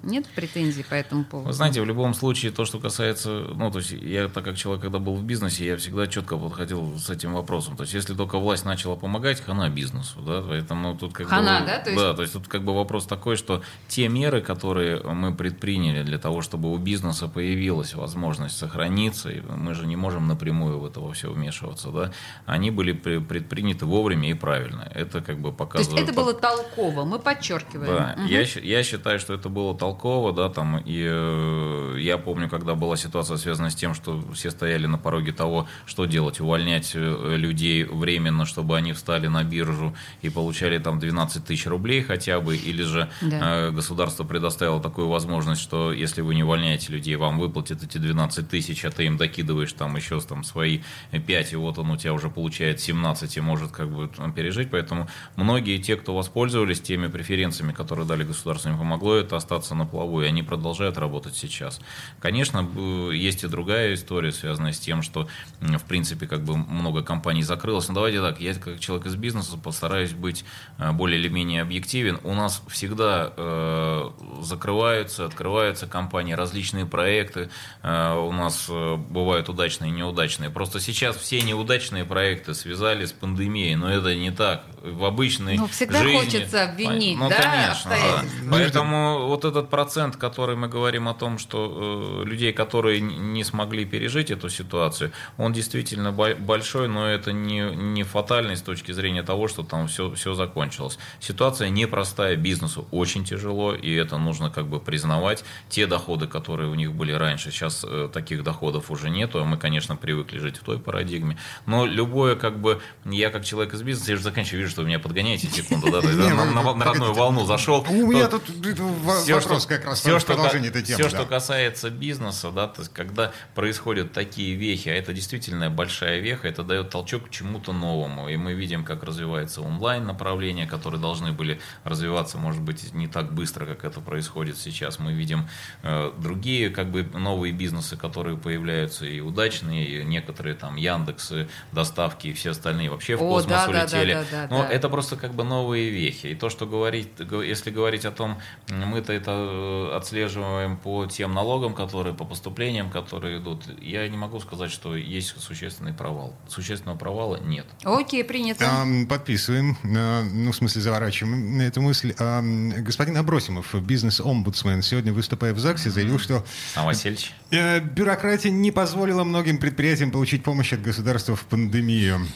Нет 0.02 0.26
претензий 0.34 0.82
по 0.82 0.94
этому 0.94 1.24
поводу? 1.24 1.48
Вы 1.48 1.52
знаете, 1.52 1.80
в 1.80 1.84
любом 1.86 2.14
случае, 2.14 2.50
то, 2.52 2.64
что 2.64 2.78
касается, 2.78 3.46
ну, 3.54 3.70
то 3.70 3.78
есть 3.78 3.92
я, 3.92 4.28
так 4.28 4.44
как 4.44 4.56
человек, 4.56 4.82
когда 4.82 4.98
был 4.98 5.14
в 5.14 5.22
бизнесе, 5.24 5.66
я 5.66 5.76
всегда 5.76 6.06
четко 6.06 6.36
подходил 6.36 6.98
с 6.98 7.08
этим 7.10 7.34
вопросом. 7.34 7.76
То 7.76 7.82
есть, 7.82 7.94
если 7.94 8.14
только 8.14 8.38
власть 8.38 8.64
начала 8.64 8.96
помогать, 8.96 9.40
хана 9.40 9.68
бизнесу, 9.68 10.20
да, 10.20 10.42
поэтому 10.42 10.96
тут 10.96 11.12
как 11.12 11.28
Хана, 11.28 11.60
бы... 11.60 11.66
да? 11.66 11.78
То 11.78 11.90
есть- 11.90 12.02
Да, 12.02 12.14
то 12.14 12.22
есть 12.22 12.34
тут 12.34 12.48
как 12.48 12.64
бы 12.64 12.74
вопрос 12.74 13.06
такой, 13.06 13.36
что 13.36 13.62
те 13.88 14.08
меры, 14.08 14.40
которые 14.40 15.00
мы 15.02 15.34
предприняли 15.34 16.02
для 16.02 16.18
того, 16.18 16.42
чтобы 16.42 16.72
у 16.72 16.76
бизнеса 16.78 17.28
появилась 17.28 17.94
возможность 17.94 18.56
сохраниться, 18.58 19.30
и 19.30 19.40
мы 19.40 19.74
же 19.74 19.86
не 19.86 19.96
можем 19.96 20.26
напрямую 20.28 20.78
в 20.80 20.86
это 20.86 21.00
во 21.00 21.12
все 21.12 21.30
вмешиваться, 21.30 21.90
да, 21.90 22.12
они 22.46 22.70
были 22.70 22.92
при- 22.92 23.18
предприняты 23.18 23.86
вовремя 23.86 24.30
и 24.30 24.34
правильно. 24.34 24.90
Это 24.94 25.20
как 25.20 25.36
бы 25.38 25.42
То 25.42 25.48
есть 25.48 25.58
показывает... 25.58 26.08
это 26.08 26.12
было 26.12 26.34
толково, 26.34 27.04
мы 27.04 27.18
подчеркиваем. 27.18 27.86
Да, 27.94 28.14
Мгм. 28.16 28.26
я, 28.26 28.40
я 28.62 28.82
считаю, 28.82 29.18
что 29.20 29.34
это 29.34 29.48
было 29.48 29.76
толково, 29.76 29.91
да, 30.32 30.48
там, 30.48 30.78
и 30.78 31.06
э, 31.08 31.96
я 32.00 32.18
помню, 32.18 32.48
когда 32.48 32.74
была 32.74 32.96
ситуация 32.96 33.36
связана 33.36 33.70
с 33.70 33.74
тем, 33.74 33.94
что 33.94 34.22
все 34.34 34.50
стояли 34.50 34.86
на 34.86 34.98
пороге 34.98 35.32
того, 35.32 35.66
что 35.86 36.04
делать, 36.06 36.40
увольнять 36.40 36.92
э, 36.94 37.36
людей 37.36 37.84
временно, 37.84 38.46
чтобы 38.46 38.76
они 38.76 38.92
встали 38.92 39.26
на 39.28 39.44
биржу 39.44 39.94
и 40.22 40.28
получали 40.30 40.78
там 40.78 40.98
12 40.98 41.44
тысяч 41.44 41.66
рублей 41.66 42.02
хотя 42.02 42.40
бы, 42.40 42.56
или 42.56 42.82
же 42.82 43.08
Да. 43.20 43.68
э, 43.68 43.70
государство 43.70 44.24
предоставило 44.24 44.80
такую 44.80 45.08
возможность, 45.08 45.60
что 45.60 45.92
если 45.92 46.20
вы 46.22 46.34
не 46.34 46.44
увольняете 46.44 46.92
людей, 46.92 47.16
вам 47.16 47.38
выплатят 47.38 47.82
эти 47.82 47.98
12 47.98 48.48
тысяч, 48.48 48.84
а 48.84 48.90
ты 48.90 49.04
им 49.06 49.16
докидываешь 49.16 49.72
там 49.72 49.96
еще 49.96 50.20
там 50.20 50.44
свои 50.44 50.80
5, 51.10 51.52
и 51.52 51.56
вот 51.56 51.78
он 51.78 51.90
у 51.90 51.96
тебя 51.96 52.12
уже 52.12 52.28
получает 52.30 52.80
17 52.80 53.36
и 53.36 53.40
может 53.40 53.72
как 53.72 53.90
бы 53.90 54.08
там 54.08 54.32
пережить, 54.32 54.70
поэтому 54.70 55.08
многие 55.36 55.78
те, 55.78 55.96
кто 55.96 56.14
воспользовались 56.14 56.80
теми 56.80 57.06
преференциями, 57.08 57.72
которые 57.72 58.06
дали 58.06 58.24
государство, 58.24 58.68
им 58.68 58.78
помогло 58.78 59.14
это 59.16 59.36
остаться 59.36 59.74
на 59.74 59.81
плаву, 59.86 60.22
и 60.22 60.26
они 60.26 60.42
продолжают 60.42 60.98
работать 60.98 61.36
сейчас. 61.36 61.80
Конечно, 62.20 62.68
есть 63.12 63.44
и 63.44 63.48
другая 63.48 63.94
история, 63.94 64.32
связанная 64.32 64.72
с 64.72 64.78
тем, 64.78 65.02
что, 65.02 65.28
в 65.60 65.84
принципе, 65.84 66.26
как 66.26 66.44
бы 66.44 66.56
много 66.56 67.02
компаний 67.02 67.42
закрылось. 67.42 67.88
Но 67.88 67.94
давайте 67.94 68.20
так, 68.20 68.40
я 68.40 68.54
как 68.54 68.80
человек 68.80 69.06
из 69.06 69.16
бизнеса 69.16 69.56
постараюсь 69.56 70.12
быть 70.12 70.44
э, 70.78 70.92
более 70.92 71.18
или 71.18 71.28
менее 71.28 71.62
объективен. 71.62 72.18
У 72.24 72.34
нас 72.34 72.62
всегда 72.68 73.32
э, 73.36 74.10
закрываются, 74.40 75.26
открываются 75.26 75.86
компании, 75.86 76.32
различные 76.32 76.86
проекты. 76.86 77.50
Э, 77.82 78.14
у 78.14 78.32
нас 78.32 78.68
бывают 78.68 79.48
удачные 79.48 79.90
и 79.90 79.94
неудачные. 79.94 80.50
Просто 80.50 80.80
сейчас 80.80 81.16
все 81.16 81.40
неудачные 81.42 82.04
проекты 82.04 82.54
связали 82.54 83.04
с 83.04 83.12
пандемией, 83.12 83.74
но 83.74 83.90
это 83.90 84.14
не 84.14 84.30
так. 84.30 84.64
В 84.84 85.04
обычной 85.04 85.56
Ну, 85.58 85.68
всегда 85.68 86.02
жизни- 86.02 86.16
хочется 86.18 86.64
обвинить, 86.64 87.16
ну, 87.16 87.28
да, 87.28 87.36
конечно, 87.36 87.90
да. 87.90 88.24
Поэтому 88.50 89.26
вот 89.28 89.44
этот 89.44 89.70
процент, 89.70 90.16
который 90.16 90.56
мы 90.56 90.66
говорим 90.68 91.08
о 91.08 91.14
том, 91.14 91.38
что 91.38 92.22
э, 92.22 92.28
людей, 92.28 92.52
которые 92.52 93.00
не 93.00 93.44
смогли 93.44 93.84
пережить 93.84 94.30
эту 94.32 94.48
ситуацию, 94.48 95.12
он 95.38 95.52
действительно 95.52 96.10
бо- 96.10 96.34
большой, 96.34 96.88
но 96.88 97.06
это 97.06 97.32
не, 97.32 97.60
не 97.60 98.02
фатальный 98.02 98.56
с 98.56 98.62
точки 98.62 98.90
зрения 98.92 99.22
того, 99.22 99.46
что 99.46 99.62
там 99.62 99.86
все, 99.86 100.12
все 100.14 100.34
закончилось. 100.34 100.98
Ситуация 101.20 101.68
непростая, 101.68 102.34
бизнесу 102.36 102.88
очень 102.90 103.24
тяжело, 103.24 103.74
и 103.74 103.92
это 103.94 104.18
нужно 104.18 104.50
как 104.50 104.66
бы 104.66 104.80
признавать. 104.80 105.44
Те 105.68 105.86
доходы, 105.86 106.26
которые 106.26 106.68
у 106.68 106.74
них 106.74 106.92
были 106.92 107.12
раньше, 107.12 107.52
сейчас 107.52 107.84
э, 107.88 108.08
таких 108.12 108.42
доходов 108.42 108.90
уже 108.90 109.10
нету, 109.10 109.40
а 109.40 109.44
мы, 109.44 109.58
конечно, 109.58 109.94
привыкли 109.94 110.38
жить 110.38 110.56
в 110.56 110.64
той 110.64 110.78
парадигме. 110.80 111.38
Но 111.66 111.86
любое, 111.86 112.34
как 112.34 112.58
бы, 112.60 112.80
я 113.04 113.30
как 113.30 113.44
человек 113.44 113.74
из 113.74 113.82
бизнеса, 113.82 114.10
я 114.10 114.16
же 114.16 114.22
заканчиваю, 114.24 114.62
вижу, 114.62 114.71
что 114.72 114.82
вы 114.82 114.88
меня 114.88 114.98
подгоняете 114.98 115.48
секунду, 115.48 115.90
да, 115.90 116.00
на, 116.02 116.74
на 116.74 116.84
родную 116.84 117.12
волну 117.12 117.44
зашел. 117.44 117.86
У 117.88 118.06
меня 118.06 118.26
тут 118.28 118.42
вопрос 118.48 119.62
что, 119.62 119.68
как 119.68 119.84
раз 119.84 120.00
все, 120.00 120.18
в 120.18 120.28
этой 120.28 120.82
темы. 120.82 120.98
все, 120.98 121.08
что 121.08 121.24
касается 121.26 121.90
бизнеса, 121.90 122.50
да, 122.50 122.66
то 122.66 122.80
есть, 122.82 122.92
когда 122.92 123.32
происходят 123.54 124.12
такие 124.12 124.54
вехи, 124.54 124.88
а 124.88 124.94
это 124.94 125.12
действительно 125.12 125.70
большая 125.70 126.20
веха, 126.20 126.48
это 126.48 126.62
дает 126.62 126.90
толчок 126.90 127.28
к 127.28 127.30
чему-то 127.30 127.72
новому. 127.72 128.28
И 128.28 128.36
мы 128.36 128.54
видим, 128.54 128.84
как 128.84 129.02
развивается 129.02 129.60
онлайн 129.60 130.06
направления, 130.06 130.66
которые 130.66 131.00
должны 131.00 131.32
были 131.32 131.60
развиваться, 131.84 132.38
может 132.38 132.62
быть, 132.62 132.92
не 132.94 133.06
так 133.06 133.32
быстро, 133.32 133.66
как 133.66 133.84
это 133.84 134.00
происходит 134.00 134.56
сейчас. 134.56 134.98
Мы 134.98 135.12
видим 135.12 135.48
э, 135.82 136.12
другие, 136.16 136.70
как 136.70 136.90
бы, 136.90 137.02
новые 137.02 137.52
бизнесы, 137.52 137.96
которые 137.96 138.36
появляются, 138.36 139.04
и 139.04 139.20
удачные, 139.20 140.00
и 140.00 140.04
некоторые 140.04 140.54
там 140.54 140.76
Яндексы, 140.76 141.48
доставки 141.72 142.28
и 142.28 142.32
все 142.32 142.50
остальные 142.50 142.90
вообще 142.90 143.16
в 143.16 143.22
О, 143.22 143.28
космос 143.28 143.50
да, 143.50 143.66
да, 143.66 143.72
да, 143.72 143.80
улетели. 143.82 144.12
да, 144.14 144.46
да, 144.48 144.48
Но 144.62 144.72
это 144.72 144.88
просто 144.88 145.16
как 145.16 145.34
бы 145.34 145.44
новые 145.44 145.90
вехи. 145.90 146.28
И 146.28 146.34
то, 146.34 146.50
что 146.50 146.66
говорить, 146.66 147.08
если 147.18 147.70
говорить 147.70 148.04
о 148.04 148.10
том, 148.10 148.38
мы-то 148.68 149.12
это 149.12 149.30
э, 149.32 149.96
отслеживаем 149.96 150.76
по 150.76 151.06
тем 151.06 151.34
налогам, 151.34 151.74
которые, 151.74 152.14
по 152.14 152.24
поступлениям, 152.24 152.90
которые 152.90 153.38
идут, 153.38 153.64
я 153.80 154.08
не 154.08 154.16
могу 154.16 154.40
сказать, 154.40 154.70
что 154.70 154.96
есть 154.96 155.40
существенный 155.40 155.92
провал. 155.92 156.34
Существенного 156.48 156.96
провала 156.96 157.36
нет. 157.36 157.66
Окей, 157.84 158.24
принято. 158.24 158.64
Подписываем, 159.08 159.76
э, 159.82 160.22
ну, 160.22 160.52
в 160.52 160.56
смысле, 160.56 160.82
заворачиваем 160.82 161.60
эту 161.60 161.80
мысль. 161.80 162.14
Господин 162.14 163.16
Абросимов, 163.16 163.74
бизнес-омбудсмен, 163.74 164.82
сегодня, 164.82 165.12
выступая 165.12 165.54
в 165.54 165.58
ЗАГСе, 165.58 165.90
заявил, 165.90 166.18
что 166.18 166.44
Сам 166.74 166.86
Васильевич? 166.86 167.32
Э, 167.52 167.80
бюрократия 167.80 168.50
не 168.50 168.70
позволила 168.72 169.24
многим 169.24 169.58
предприятиям 169.58 170.10
получить 170.10 170.42
помощь 170.42 170.72
от 170.72 170.82
государства 170.82 171.36
в 171.36 171.44
пандемию. 171.44 172.26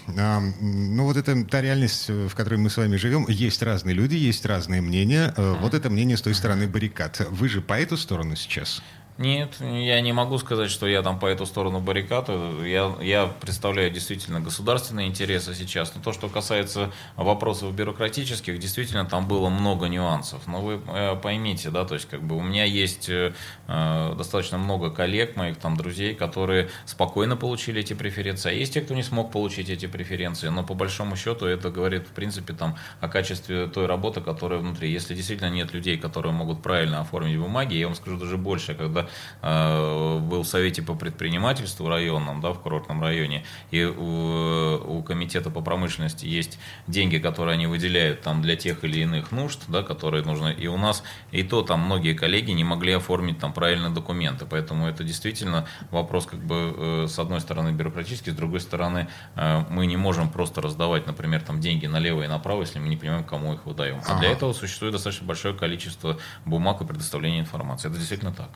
Ну, 0.61 1.05
вот 1.05 1.17
это 1.17 1.45
та 1.45 1.61
реальность, 1.63 2.07
э, 2.09 2.29
в 2.29 2.35
которой 2.35 2.57
мы 2.57 2.71
с 2.71 2.77
вами 2.77 2.97
живем. 2.97 3.27
Есть 3.29 3.63
разные 3.63 3.95
люди, 3.95 4.15
есть 4.15 4.47
разные 4.47 4.81
мнения. 4.81 5.35
Э, 5.37 5.57
Вот 5.61 5.75
это 5.75 5.91
мнение 5.91 6.17
с 6.17 6.23
той 6.23 6.35
стороны 6.35 6.69
баррикад. 6.69 7.27
Вы 7.31 7.49
же 7.49 7.61
по 7.61 7.75
эту 7.75 7.97
сторону 7.97 8.37
сейчас? 8.37 8.83
Нет, 9.19 9.57
я 9.61 9.99
не 10.03 10.13
могу 10.13 10.37
сказать, 10.37 10.71
что 10.71 10.87
я 10.87 11.01
там 11.03 11.19
по 11.19 11.25
эту 11.25 11.47
сторону 11.47 11.81
баррикад. 11.81 12.29
Я, 12.29 12.95
я 13.01 13.27
представляю 13.41 13.91
действительно 13.91 14.41
государственные 14.41 15.09
интересы 15.09 15.55
сейчас. 15.55 15.95
Но 15.95 16.03
то, 16.03 16.13
что 16.13 16.29
касается 16.29 16.93
вопросов 17.17 17.75
бюрократических, 17.75 18.59
действительно 18.59 19.07
там 19.07 19.27
было 19.27 19.49
много 19.49 19.87
нюансов. 19.87 20.47
Но 20.47 20.61
вы 20.61 20.83
э, 20.87 21.17
поймите, 21.17 21.71
да, 21.71 21.87
то 21.87 21.95
есть 21.95 22.07
как 22.11 22.23
бы 22.23 22.37
у 22.37 22.43
меня 22.43 22.65
есть 22.65 23.09
э, 23.09 23.33
достаточно 23.67 24.59
много 24.59 24.91
коллег, 24.91 25.35
моих 25.35 25.57
там 25.57 25.79
друзей, 25.79 26.15
которые 26.15 26.69
спокойно 26.85 27.37
получили 27.39 27.81
эти 27.81 27.95
преференции. 27.95 28.51
А 28.51 28.53
есть 28.53 28.75
те, 28.75 28.83
кто 28.83 28.93
не 28.93 29.03
смог 29.03 29.33
получить 29.33 29.71
эти 29.71 29.87
преференции. 29.87 30.49
Но 30.49 30.63
по 30.63 30.75
большому 30.75 31.17
счету 31.17 31.47
это 31.47 31.71
говорит, 31.71 32.07
в 32.07 32.11
принципе, 32.11 32.53
там 32.53 32.77
о 33.01 33.09
качестве 33.09 33.67
той 33.67 33.87
работы, 33.87 34.21
которая 34.21 34.59
внутри. 34.59 34.93
Если 34.93 35.15
действительно 35.15 35.49
нет 35.49 35.73
людей, 35.73 35.97
которые 35.97 36.35
могут 36.35 36.63
правильно 36.63 37.01
оформить 37.01 37.39
бумаги, 37.39 37.77
я 37.77 37.87
вам 37.87 37.95
скажу 37.95 38.19
даже 38.19 38.37
больше, 38.37 38.75
когда 38.75 39.06
э, 39.43 40.19
был 40.19 40.43
в 40.43 40.47
Совете 40.47 40.83
по 40.83 40.95
предпринимательству 40.95 41.89
районном, 41.89 42.41
да, 42.41 42.53
в 42.53 42.61
курортном 42.61 43.03
районе, 43.03 43.45
и 43.71 43.85
у, 43.85 44.99
у 44.99 45.03
Комитета 45.03 45.51
по 45.51 45.61
промышленности 45.61 46.27
есть 46.27 46.59
деньги, 46.87 47.19
которые 47.19 47.55
они 47.55 47.67
выделяют 47.67 48.23
там 48.23 48.43
для 48.43 48.57
тех 48.57 48.85
или 48.85 49.01
иных 49.01 49.33
нужд, 49.33 49.61
да, 49.69 49.83
которые 49.83 50.25
нужны, 50.25 50.53
и 50.53 50.67
у 50.67 50.77
нас 50.77 51.03
и 51.33 51.43
то 51.43 51.63
там 51.63 51.81
многие 51.81 52.15
коллеги 52.15 52.51
не 52.53 52.65
могли 52.65 52.93
оформить 52.93 53.39
там 53.39 53.53
правильные 53.53 53.93
документы, 53.93 54.47
поэтому 54.47 54.87
это 54.87 55.05
действительно 55.05 55.67
вопрос 55.91 56.27
как 56.27 56.41
бы 56.41 56.75
э, 56.77 57.07
с 57.09 57.19
одной 57.19 57.41
стороны 57.41 57.71
бюрократический, 57.73 58.33
с 58.33 58.35
другой 58.35 58.61
стороны 58.61 59.09
э, 59.35 59.65
мы 59.71 59.87
не 59.87 59.97
можем 59.97 60.31
просто 60.31 60.61
раздавать, 60.61 61.07
например, 61.07 61.43
там 61.43 61.61
деньги 61.61 61.87
налево 61.87 62.23
и 62.23 62.27
направо, 62.27 62.63
если 62.63 62.79
мы 62.79 62.89
не 62.89 62.97
понимаем, 62.97 63.25
кому 63.25 63.55
их 63.55 63.67
выдаем. 63.67 64.01
А 64.07 64.13
ага. 64.13 64.21
для 64.21 64.31
этого 64.31 64.53
существует 64.53 64.93
достаточно 64.93 65.27
большое 65.27 65.55
количество 65.55 66.19
бумаг 66.45 66.81
и 66.81 66.85
предоставления 66.85 67.41
информации. 67.41 67.89
Это 67.89 67.99
действительно 67.99 68.33
так. 68.33 68.51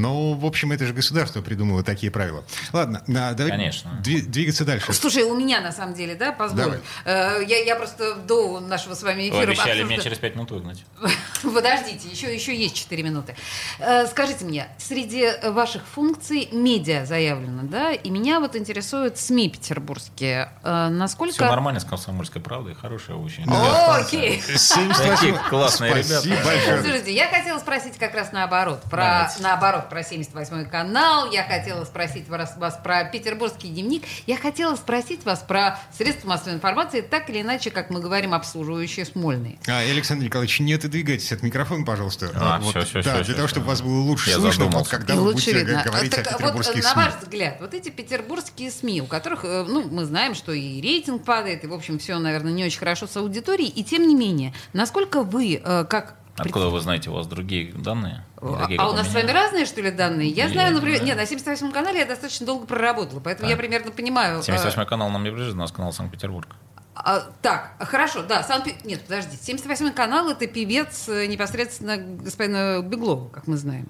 Ну, 0.00 0.34
в 0.34 0.46
общем, 0.46 0.72
это 0.72 0.86
же 0.86 0.92
государство 0.92 1.42
придумало 1.42 1.82
такие 1.82 2.10
правила. 2.10 2.44
Ладно, 2.72 3.02
давай 3.06 3.50
Конечно. 3.50 4.00
двигаться 4.02 4.64
дальше. 4.64 4.92
Слушай, 4.92 5.24
у 5.24 5.36
меня 5.36 5.60
на 5.60 5.72
самом 5.72 5.94
деле, 5.94 6.14
да, 6.14 6.32
позволь. 6.32 6.64
Давай. 6.64 6.78
Э, 7.04 7.44
я, 7.46 7.58
я 7.62 7.76
просто 7.76 8.14
до 8.14 8.60
нашего 8.60 8.94
с 8.94 9.02
вами 9.02 9.28
эфира... 9.28 9.36
Вы 9.36 9.42
обещали 9.42 9.70
обсужда... 9.70 9.92
меня 9.92 10.02
через 10.02 10.18
пять 10.18 10.34
минут 10.34 10.50
выгнать. 10.50 10.84
Подождите, 11.42 12.08
еще, 12.08 12.34
еще 12.34 12.56
есть 12.56 12.74
4 12.74 13.02
минуты. 13.02 13.36
Э, 13.78 14.06
скажите 14.06 14.44
мне, 14.44 14.68
среди 14.78 15.28
ваших 15.44 15.86
функций 15.86 16.48
медиа 16.52 17.04
заявлено, 17.04 17.62
да? 17.64 17.92
И 17.92 18.10
меня 18.10 18.40
вот 18.40 18.56
интересуют 18.56 19.18
СМИ 19.18 19.50
петербургские. 19.50 20.52
Э, 20.62 20.88
насколько... 20.88 21.34
Все 21.34 21.46
нормально 21.46 21.80
с 21.80 21.84
«Комсомольской 21.84 22.40
правдой», 22.40 22.74
хорошая 22.74 23.16
очень. 23.16 23.44
Окей. 23.46 24.42
Такие 24.42 25.34
классные 25.48 25.94
ребята. 25.94 26.80
Слушайте, 26.82 27.14
я 27.14 27.28
хотела 27.28 27.58
спросить 27.58 27.98
как 27.98 28.14
раз 28.14 28.32
наоборот. 28.32 28.82
Про, 28.90 29.19
наоборот, 29.40 29.88
про 29.88 30.00
78-й 30.00 30.66
канал. 30.66 31.30
Я 31.30 31.44
хотела 31.44 31.84
спросить 31.84 32.28
вас, 32.28 32.56
вас 32.56 32.78
про 32.82 33.04
петербургский 33.04 33.68
дневник. 33.68 34.02
Я 34.26 34.36
хотела 34.36 34.76
спросить 34.76 35.24
вас 35.24 35.40
про 35.40 35.78
средства 35.96 36.28
массовой 36.28 36.54
информации, 36.54 37.00
так 37.00 37.28
или 37.30 37.40
иначе, 37.42 37.70
как 37.70 37.90
мы 37.90 38.00
говорим, 38.00 38.34
обслуживающие 38.34 39.04
Смольный. 39.04 39.58
А, 39.66 39.78
Александр 39.80 40.24
Николаевич, 40.24 40.60
не 40.60 40.74
отодвигайтесь 40.74 41.32
от 41.32 41.42
микрофона, 41.42 41.84
пожалуйста. 41.84 42.30
А, 42.34 42.58
вот, 42.60 42.70
все, 42.70 42.84
все, 42.84 43.02
да, 43.02 43.14
все, 43.14 43.14
для 43.14 43.24
все, 43.24 43.32
того, 43.34 43.46
все. 43.46 43.54
чтобы 43.54 43.66
вас 43.66 43.82
было 43.82 44.00
лучше 44.00 44.30
Я 44.30 44.36
слышно, 44.36 44.64
задумался. 44.64 44.78
вот, 44.78 44.98
когда 44.98 45.14
И 45.14 45.16
вы 45.16 45.22
лучше 45.22 45.50
будете 45.50 45.64
видно. 45.64 45.82
говорить 45.84 46.10
так, 46.14 46.26
о 46.26 46.30
вот, 46.30 46.38
петербургских 46.38 46.84
на 46.84 46.90
СМИ. 46.92 47.02
ваш 47.04 47.14
взгляд, 47.22 47.56
вот 47.60 47.74
эти 47.74 47.88
петербургские 47.88 48.70
СМИ, 48.70 49.02
у 49.02 49.06
которых, 49.06 49.44
э, 49.44 49.64
ну, 49.68 49.88
мы 49.88 50.04
знаем, 50.04 50.34
что 50.34 50.52
и 50.52 50.80
рейтинг 50.80 51.24
падает, 51.24 51.64
и, 51.64 51.66
в 51.66 51.74
общем, 51.74 51.98
все, 51.98 52.18
наверное, 52.18 52.52
не 52.52 52.64
очень 52.64 52.78
хорошо 52.78 53.06
с 53.06 53.16
аудиторией, 53.16 53.68
и 53.70 53.82
тем 53.84 54.06
не 54.06 54.14
менее, 54.14 54.52
насколько 54.72 55.22
вы, 55.22 55.60
э, 55.62 55.84
как 55.88 56.14
Откуда 56.40 56.68
вы 56.68 56.80
знаете, 56.80 57.10
у 57.10 57.14
вас 57.14 57.26
другие 57.26 57.72
данные? 57.72 58.24
А, 58.40 58.66
а 58.78 58.88
у 58.90 58.92
нас 58.94 59.08
с 59.08 59.14
вами 59.14 59.30
разные, 59.30 59.66
что 59.66 59.80
ли, 59.80 59.90
данные? 59.90 60.28
Я, 60.28 60.44
Я 60.46 60.50
знаю, 60.50 60.74
например, 60.74 61.02
нет, 61.02 61.16
на 61.16 61.22
78-м 61.22 61.72
канале 61.72 62.00
я 62.00 62.06
достаточно 62.06 62.46
долго 62.46 62.66
проработала, 62.66 63.20
поэтому 63.20 63.48
А. 63.48 63.50
я 63.50 63.56
примерно 63.56 63.90
понимаю. 63.90 64.40
э, 64.40 64.42
78 64.42 64.84
канал 64.86 65.10
нам 65.10 65.22
не 65.24 65.30
ближе, 65.30 65.52
у 65.52 65.56
нас 65.56 65.70
канал 65.72 65.92
Санкт-Петербург. 65.92 66.48
а, 66.94 67.20
так, 67.42 67.72
хорошо, 67.80 68.22
да, 68.22 68.42
Санкт 68.42 68.84
Нет, 68.84 69.02
подожди, 69.02 69.36
78-й 69.36 69.92
канал 69.92 70.28
это 70.30 70.46
певец 70.46 71.08
э, 71.08 71.26
непосредственно 71.26 71.96
господина 71.96 72.80
Беглова, 72.82 73.28
как 73.28 73.46
мы 73.46 73.56
знаем. 73.56 73.86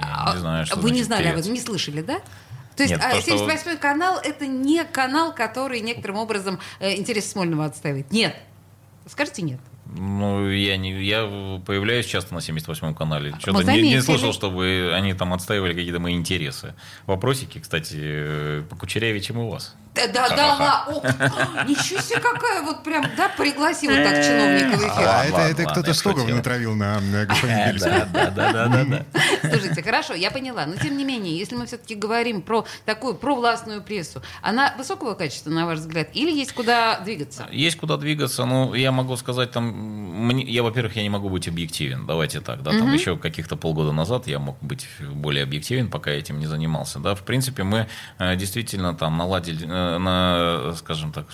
Я 0.00 0.32
не 0.34 0.38
знаю, 0.40 0.66
что 0.66 0.78
Вы 0.78 0.90
не 0.92 1.02
знали 1.02 1.24
об 1.26 1.30
певец. 1.32 1.44
этом, 1.44 1.54
не 1.54 1.60
слышали, 1.60 2.02
да? 2.02 2.20
То 2.76 2.84
есть 2.84 2.94
Нет, 2.94 3.02
а, 3.04 3.10
то, 3.16 3.20
что- 3.20 3.34
78-й 3.48 3.76
канал 3.78 4.18
это 4.22 4.46
не 4.46 4.84
канал, 4.84 5.34
который 5.34 5.80
некоторым 5.80 6.18
образом 6.18 6.60
э, 6.78 6.94
интересы 6.96 7.30
Смольного 7.30 7.64
отстаивает. 7.64 8.10
Нет. 8.12 8.36
Скажите 9.06 9.42
нет. 9.42 9.58
Ну, 9.96 10.50
я 10.50 10.76
не, 10.76 11.02
я 11.02 11.24
появляюсь 11.64 12.06
часто 12.06 12.34
на 12.34 12.38
78-м 12.38 12.94
канале. 12.94 13.32
Мы 13.32 13.40
Что-то 13.40 13.72
не, 13.72 13.82
не 13.82 14.02
слышал, 14.02 14.32
чтобы 14.32 14.92
они 14.94 15.14
там 15.14 15.32
отстаивали 15.32 15.72
какие-то 15.72 15.98
мои 15.98 16.14
интересы. 16.14 16.74
Вопросики, 17.06 17.58
кстати, 17.58 17.96
э, 17.98 18.62
по 18.68 18.76
кучерявее, 18.76 19.20
чем 19.22 19.38
у 19.38 19.50
вас. 19.50 19.74
Да, 20.06 20.28
да, 20.28 20.36
да, 20.36 20.46
ла- 20.56 20.84
о, 20.88 21.64
ничего 21.64 22.00
себе, 22.00 22.20
какая 22.20 22.62
вот 22.62 22.82
прям, 22.84 23.04
да, 23.16 23.28
пригласила 23.30 23.94
так 23.94 24.24
чиновника 24.24 24.76
в 24.76 24.80
эфир. 24.80 25.08
А 25.08 25.24
это, 25.24 25.40
это 25.40 25.64
кто-то 25.64 25.94
шутил. 25.94 26.28
натравил 26.28 26.74
на, 26.74 27.00
на 27.00 27.24
господина 27.26 27.72
Бельского. 27.72 28.06
Да, 28.12 28.30
да, 28.30 28.52
да, 28.52 28.66
да, 28.68 28.84
да. 28.84 29.04
Слушайте, 29.50 29.82
хорошо, 29.82 30.14
я 30.14 30.30
поняла. 30.30 30.66
Но 30.66 30.76
тем 30.76 30.96
не 30.96 31.04
менее, 31.04 31.36
если 31.36 31.56
мы 31.56 31.66
все-таки 31.66 31.94
говорим 31.94 32.42
про 32.42 32.64
такую 32.84 33.14
провластную 33.14 33.82
прессу, 33.82 34.22
она 34.42 34.74
высокого 34.78 35.14
качества, 35.14 35.50
на 35.50 35.66
ваш 35.66 35.78
взгляд, 35.80 36.08
или 36.12 36.30
есть 36.30 36.52
куда 36.52 37.00
двигаться? 37.00 37.46
Есть 37.50 37.76
куда 37.78 37.96
двигаться, 37.96 38.44
но 38.44 38.74
я 38.74 38.92
могу 38.92 39.16
сказать, 39.16 39.50
там, 39.50 39.64
мне, 39.64 40.44
я, 40.44 40.62
во-первых, 40.62 40.96
я 40.96 41.02
не 41.02 41.10
могу 41.10 41.28
быть 41.28 41.48
объективен, 41.48 42.06
давайте 42.06 42.40
так, 42.40 42.62
да, 42.62 42.70
там 42.70 42.92
еще 42.92 43.16
каких-то 43.16 43.56
полгода 43.56 43.92
назад 43.92 44.26
я 44.26 44.38
мог 44.38 44.56
быть 44.60 44.86
более 45.00 45.42
объективен, 45.44 45.90
пока 45.90 46.10
я 46.10 46.18
этим 46.18 46.38
не 46.38 46.46
занимался, 46.46 46.98
да, 46.98 47.14
в 47.14 47.22
принципе, 47.22 47.62
мы 47.62 47.88
э, 48.18 48.36
действительно 48.36 48.94
там 48.94 49.16
наладили, 49.16 49.66
на, 49.98 50.74
скажем 50.76 51.12
так, 51.12 51.26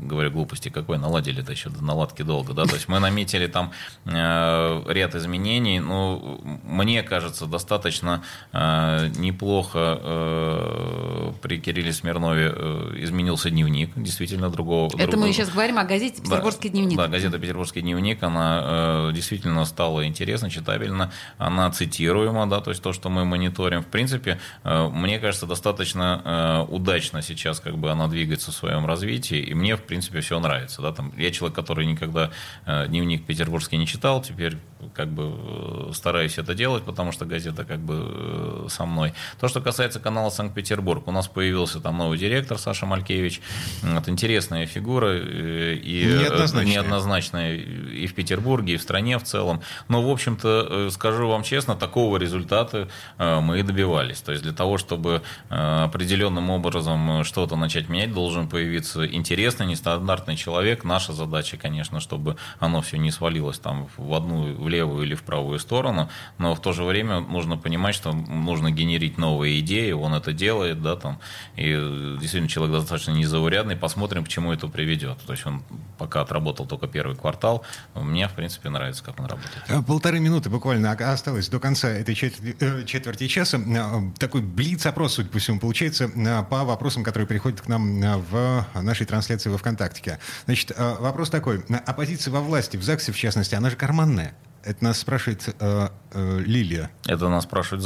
говоря 0.00 0.30
глупости, 0.30 0.68
какой 0.68 0.98
наладили 0.98 1.42
это 1.42 1.50
еще 1.52 1.70
до 1.70 1.82
наладки 1.82 2.22
долго, 2.22 2.52
да, 2.52 2.64
то 2.64 2.74
есть 2.74 2.88
мы 2.88 3.00
наметили 3.00 3.48
там 3.48 3.72
э, 4.04 4.82
ряд 4.92 5.14
изменений, 5.16 5.80
ну, 5.80 6.40
мне 6.62 7.02
кажется, 7.02 7.46
достаточно 7.46 8.22
э, 8.52 9.08
неплохо 9.16 9.98
э, 10.00 11.32
при 11.42 11.58
Кирилле 11.58 11.92
Смирнове 11.92 12.52
э, 12.54 12.92
изменился 12.98 13.50
дневник, 13.50 13.90
действительно 13.96 14.50
другого. 14.50 14.86
Это 14.88 14.98
мы 14.98 15.06
другого- 15.06 15.32
сейчас 15.32 15.50
говорим 15.50 15.78
о 15.78 15.84
газете 15.84 16.22
«Петербургский 16.22 16.68
дневник». 16.68 16.96
да, 16.96 17.08
газета 17.08 17.38
«Петербургский 17.38 17.80
дневник», 17.80 18.22
она 18.22 18.62
э, 18.64 19.12
действительно 19.14 19.64
стала 19.64 20.06
интересна, 20.06 20.50
читабельна, 20.50 21.10
она 21.38 21.70
цитируема, 21.70 22.46
да, 22.46 22.60
то 22.60 22.70
есть 22.70 22.82
то, 22.82 22.92
что 22.92 23.08
мы 23.08 23.24
мониторим, 23.24 23.82
в 23.82 23.86
принципе, 23.86 24.38
э, 24.64 24.88
мне 24.88 25.18
кажется, 25.18 25.46
достаточно 25.46 26.66
э, 26.68 26.72
удачно 26.72 27.22
сейчас 27.22 27.60
как 27.60 27.78
бы 27.78 27.90
она 27.96 28.08
двигается 28.08 28.52
в 28.52 28.54
своем 28.54 28.86
развитии, 28.86 29.38
и 29.38 29.54
мне, 29.54 29.76
в 29.76 29.82
принципе, 29.82 30.20
все 30.20 30.38
нравится, 30.38 30.82
да, 30.82 30.92
там, 30.92 31.12
я 31.16 31.30
человек, 31.30 31.56
который 31.56 31.86
никогда 31.86 32.30
э, 32.66 32.86
дневник 32.88 33.26
петербургский 33.26 33.78
не 33.78 33.86
читал, 33.86 34.22
теперь 34.22 34.58
как 34.94 35.08
бы 35.08 35.32
э, 35.36 35.90
стараюсь 35.92 36.38
это 36.38 36.54
делать, 36.54 36.84
потому 36.84 37.12
что 37.12 37.24
газета 37.24 37.64
как 37.64 37.80
бы 37.80 37.94
э, 37.98 38.66
со 38.68 38.86
мной. 38.86 39.14
То, 39.40 39.48
что 39.48 39.60
касается 39.60 40.00
канала 40.00 40.30
Санкт-Петербург, 40.30 41.06
у 41.08 41.12
нас 41.12 41.28
появился 41.28 41.80
там 41.80 41.98
новый 41.98 42.18
директор 42.18 42.58
Саша 42.58 42.86
Малькевич, 42.86 43.40
вот, 43.82 44.08
интересная 44.08 44.66
фигура 44.66 45.08
э, 45.08 45.74
и 45.74 46.06
Неоднозначная. 46.06 46.72
неоднозначная 46.72 47.56
и 47.56 48.06
в 48.06 48.14
Петербурге, 48.14 48.74
и 48.74 48.76
в 48.76 48.82
стране 48.82 49.18
в 49.18 49.24
целом. 49.24 49.60
Но, 49.88 50.02
в 50.02 50.10
общем-то, 50.10 50.90
скажу 50.90 51.28
вам 51.28 51.42
честно, 51.42 51.74
такого 51.74 52.16
результата 52.16 52.88
мы 53.18 53.60
и 53.60 53.62
добивались. 53.62 54.20
То 54.20 54.32
есть 54.32 54.42
для 54.44 54.52
того, 54.52 54.78
чтобы 54.78 55.22
определенным 55.48 56.50
образом 56.50 57.24
что-то 57.24 57.56
начать 57.56 57.88
менять, 57.88 58.12
должен 58.12 58.48
появиться 58.48 59.06
интересный, 59.06 59.66
нестандартный 59.66 60.36
человек. 60.36 60.84
Наша 60.84 61.12
задача, 61.12 61.56
конечно, 61.56 62.00
чтобы 62.00 62.36
оно 62.58 62.80
все 62.82 62.98
не 62.98 63.10
свалилось 63.10 63.58
там 63.58 63.88
в 63.96 64.14
одну, 64.14 64.54
в 64.54 64.68
левую 64.76 65.06
или 65.06 65.14
в 65.14 65.22
правую 65.22 65.58
сторону, 65.58 66.08
но 66.38 66.54
в 66.54 66.60
то 66.60 66.72
же 66.72 66.84
время 66.84 67.20
нужно 67.20 67.56
понимать, 67.56 67.94
что 67.94 68.12
нужно 68.12 68.70
генерить 68.70 69.18
новые 69.18 69.60
идеи, 69.60 69.92
он 69.92 70.14
это 70.14 70.32
делает, 70.32 70.82
да, 70.82 70.96
там, 70.96 71.18
и 71.56 71.72
действительно 72.20 72.48
человек 72.48 72.76
достаточно 72.76 73.12
незаурядный, 73.12 73.76
посмотрим, 73.76 74.24
к 74.24 74.28
чему 74.28 74.52
это 74.52 74.68
приведет. 74.68 75.18
То 75.26 75.32
есть 75.32 75.46
он 75.46 75.62
пока 75.98 76.20
отработал 76.20 76.66
только 76.66 76.86
первый 76.86 77.16
квартал, 77.16 77.64
мне, 77.94 78.28
в 78.28 78.32
принципе, 78.32 78.68
нравится, 78.68 79.02
как 79.04 79.20
он 79.20 79.26
работает. 79.26 79.62
Э, 79.68 79.82
Полторы 79.82 80.20
минуты 80.20 80.50
буквально 80.50 80.92
осталось 80.92 81.48
до 81.48 81.58
конца 81.60 81.88
этой 81.88 82.14
четверти, 82.14 82.56
э, 82.60 82.84
четверти 82.84 83.28
часа. 83.28 83.58
Э, 83.58 84.10
Такой 84.18 84.42
блиц-опрос, 84.42 85.14
судя 85.14 85.28
по 85.28 85.38
всему, 85.38 85.60
получается 85.60 86.08
по 86.50 86.64
вопросам, 86.64 87.02
которые 87.04 87.26
приходят 87.26 87.60
к 87.60 87.68
нам 87.68 88.00
в 88.30 88.66
нашей 88.74 89.06
трансляции 89.06 89.50
во 89.50 89.58
ВКонтакте. 89.58 90.18
Значит, 90.44 90.72
вопрос 90.76 91.30
такой. 91.30 91.64
Оппозиция 91.86 92.32
во 92.32 92.40
власти, 92.40 92.76
в 92.76 92.82
ЗАГСе 92.82 93.12
в 93.12 93.16
частности, 93.16 93.54
она 93.54 93.70
же 93.70 93.76
карманная. 93.76 94.34
Это 94.66 94.82
нас 94.82 94.98
спрашивает 94.98 95.54
э, 95.60 95.88
э, 96.10 96.38
Лилия. 96.40 96.90
Это 97.06 97.28
нас 97.28 97.44
спрашивают 97.44 97.82
в 97.82 97.84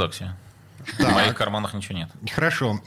ЗАГСе. 0.86 1.10
В 1.10 1.14
моих 1.14 1.34
карманах 1.34 1.74
ничего 1.74 1.98
нет. 1.98 2.10
Хорошо. 2.32 2.80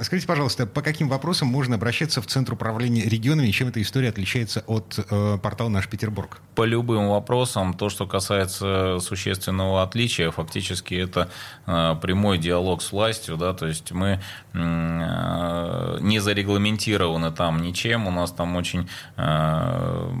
Скажите, 0.00 0.26
пожалуйста, 0.26 0.66
по 0.66 0.82
каким 0.82 1.08
вопросам 1.08 1.48
можно 1.48 1.76
обращаться 1.76 2.22
в 2.22 2.26
Центр 2.26 2.54
управления 2.54 3.02
регионами 3.02 3.48
и 3.48 3.52
чем 3.52 3.68
эта 3.68 3.80
история 3.82 4.08
отличается 4.10 4.62
от 4.66 4.98
э, 4.98 5.38
портала 5.42 5.68
«Наш 5.68 5.88
Петербург»? 5.88 6.40
По 6.54 6.64
любым 6.64 7.08
вопросам, 7.08 7.74
то, 7.74 7.88
что 7.88 8.06
касается 8.06 8.98
существенного 9.00 9.82
отличия, 9.82 10.30
фактически 10.30 10.94
это 10.94 11.28
э, 11.66 11.96
прямой 12.00 12.38
диалог 12.38 12.82
с 12.82 12.92
властью, 12.92 13.36
да, 13.36 13.52
то 13.54 13.66
есть 13.66 13.92
мы 13.92 14.20
э, 14.52 15.98
не 16.00 16.18
зарегламентированы 16.20 17.32
там 17.32 17.62
ничем, 17.62 18.06
у 18.06 18.10
нас 18.10 18.30
там 18.32 18.56
очень 18.56 18.88
э, 19.16 20.12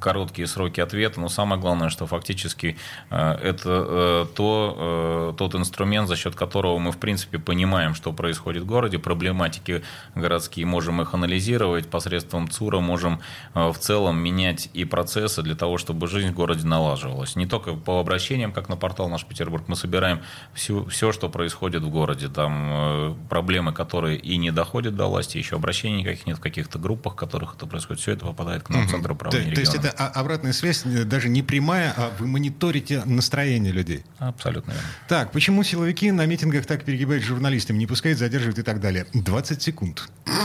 короткие 0.00 0.46
сроки 0.46 0.80
ответа, 0.80 1.20
но 1.20 1.28
самое 1.28 1.60
главное, 1.60 1.88
что 1.88 2.06
фактически 2.06 2.76
э, 3.10 3.32
это 3.42 4.26
то, 4.34 5.34
тот 5.36 5.54
инструмент, 5.54 6.08
за 6.08 6.16
счет 6.16 6.35
которого 6.36 6.78
мы, 6.78 6.92
в 6.92 6.98
принципе, 6.98 7.38
понимаем, 7.38 7.94
что 7.94 8.12
происходит 8.12 8.62
в 8.62 8.66
городе, 8.66 8.98
проблематики 8.98 9.82
городские, 10.14 10.66
можем 10.66 11.02
их 11.02 11.14
анализировать, 11.14 11.88
посредством 11.88 12.48
ЦУРа 12.48 12.80
можем 12.80 13.20
в 13.54 13.74
целом 13.78 14.18
менять 14.18 14.70
и 14.72 14.84
процессы 14.84 15.42
для 15.42 15.54
того, 15.54 15.78
чтобы 15.78 16.06
жизнь 16.06 16.30
в 16.30 16.34
городе 16.34 16.66
налаживалась. 16.66 17.36
Не 17.36 17.46
только 17.46 17.72
по 17.72 18.00
обращениям, 18.00 18.52
как 18.52 18.68
на 18.68 18.76
портал 18.76 19.08
«Наш 19.08 19.24
Петербург», 19.24 19.64
мы 19.66 19.76
собираем 19.76 20.20
все, 20.54 20.84
все 20.86 21.12
что 21.12 21.28
происходит 21.28 21.82
в 21.82 21.88
городе. 21.88 22.28
Там 22.28 23.16
проблемы, 23.28 23.72
которые 23.72 24.18
и 24.18 24.36
не 24.36 24.50
доходят 24.50 24.96
до 24.96 25.06
власти, 25.06 25.38
еще 25.38 25.56
обращений 25.56 26.00
никаких 26.00 26.26
нет 26.26 26.38
в 26.38 26.40
каких-то 26.40 26.78
группах, 26.78 27.14
в 27.14 27.16
которых 27.16 27.54
это 27.56 27.66
происходит. 27.66 28.02
Все 28.02 28.12
это 28.12 28.26
попадает 28.26 28.62
к 28.62 28.70
нам 28.70 28.86
в 28.86 28.90
Центр 28.90 29.12
управления 29.12 29.50
то, 29.50 29.54
то 29.54 29.60
есть 29.60 29.74
это 29.74 29.90
обратная 29.90 30.52
связь 30.52 30.82
даже 30.82 31.28
не 31.28 31.42
прямая, 31.42 31.94
а 31.96 32.12
вы 32.18 32.26
мониторите 32.26 33.02
настроение 33.04 33.72
людей? 33.72 34.04
Абсолютно 34.18 34.72
верно. 34.72 34.86
Так, 35.08 35.32
почему 35.32 35.62
силовики 35.62 36.10
на 36.10 36.25
митингах 36.26 36.66
так 36.66 36.84
перегибают 36.84 37.24
журналистам, 37.24 37.78
не 37.78 37.86
пускают, 37.86 38.18
задерживают 38.18 38.58
и 38.58 38.62
так 38.62 38.80
далее? 38.80 39.06
20 39.12 39.62
секунд. 39.62 40.08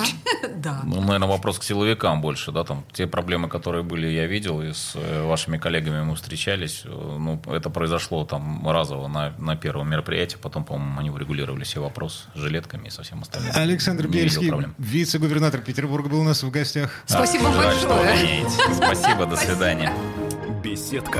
Да. 0.61 0.81
Ну, 0.83 1.01
наверное, 1.01 1.27
вопрос 1.27 1.57
к 1.57 1.63
силовикам 1.63 2.21
больше, 2.21 2.51
да, 2.51 2.63
там 2.63 2.83
те 2.91 3.07
проблемы, 3.07 3.49
которые 3.49 3.83
были, 3.83 4.07
я 4.07 4.27
видел, 4.27 4.61
и 4.61 4.73
с 4.73 4.93
э, 4.95 5.23
вашими 5.23 5.57
коллегами 5.57 6.03
мы 6.03 6.15
встречались, 6.15 6.83
э, 6.85 6.89
ну, 6.89 7.41
это 7.47 7.71
произошло 7.71 8.25
там 8.25 8.67
разово 8.69 9.07
на, 9.07 9.33
на 9.39 9.55
первом 9.55 9.89
мероприятии, 9.89 10.37
потом, 10.39 10.63
по-моему, 10.63 10.99
они 10.99 11.09
урегулировали 11.09 11.63
все 11.63 11.81
вопросы 11.81 12.25
с 12.35 12.39
жилетками 12.39 12.87
и 12.87 12.89
со 12.91 13.01
всем 13.01 13.21
остальным. 13.21 13.51
Александр 13.55 14.07
Бельский, 14.07 14.51
вице-губернатор 14.77 15.61
Петербурга, 15.61 16.09
был 16.09 16.19
у 16.19 16.25
нас 16.25 16.43
в 16.43 16.51
гостях. 16.51 16.91
Спасибо 17.07 17.49
а, 17.49 17.57
большое. 17.57 18.45
Спасибо, 18.75 19.25
до 19.25 19.35
свидания. 19.37 19.91
Беседка. 20.63 21.19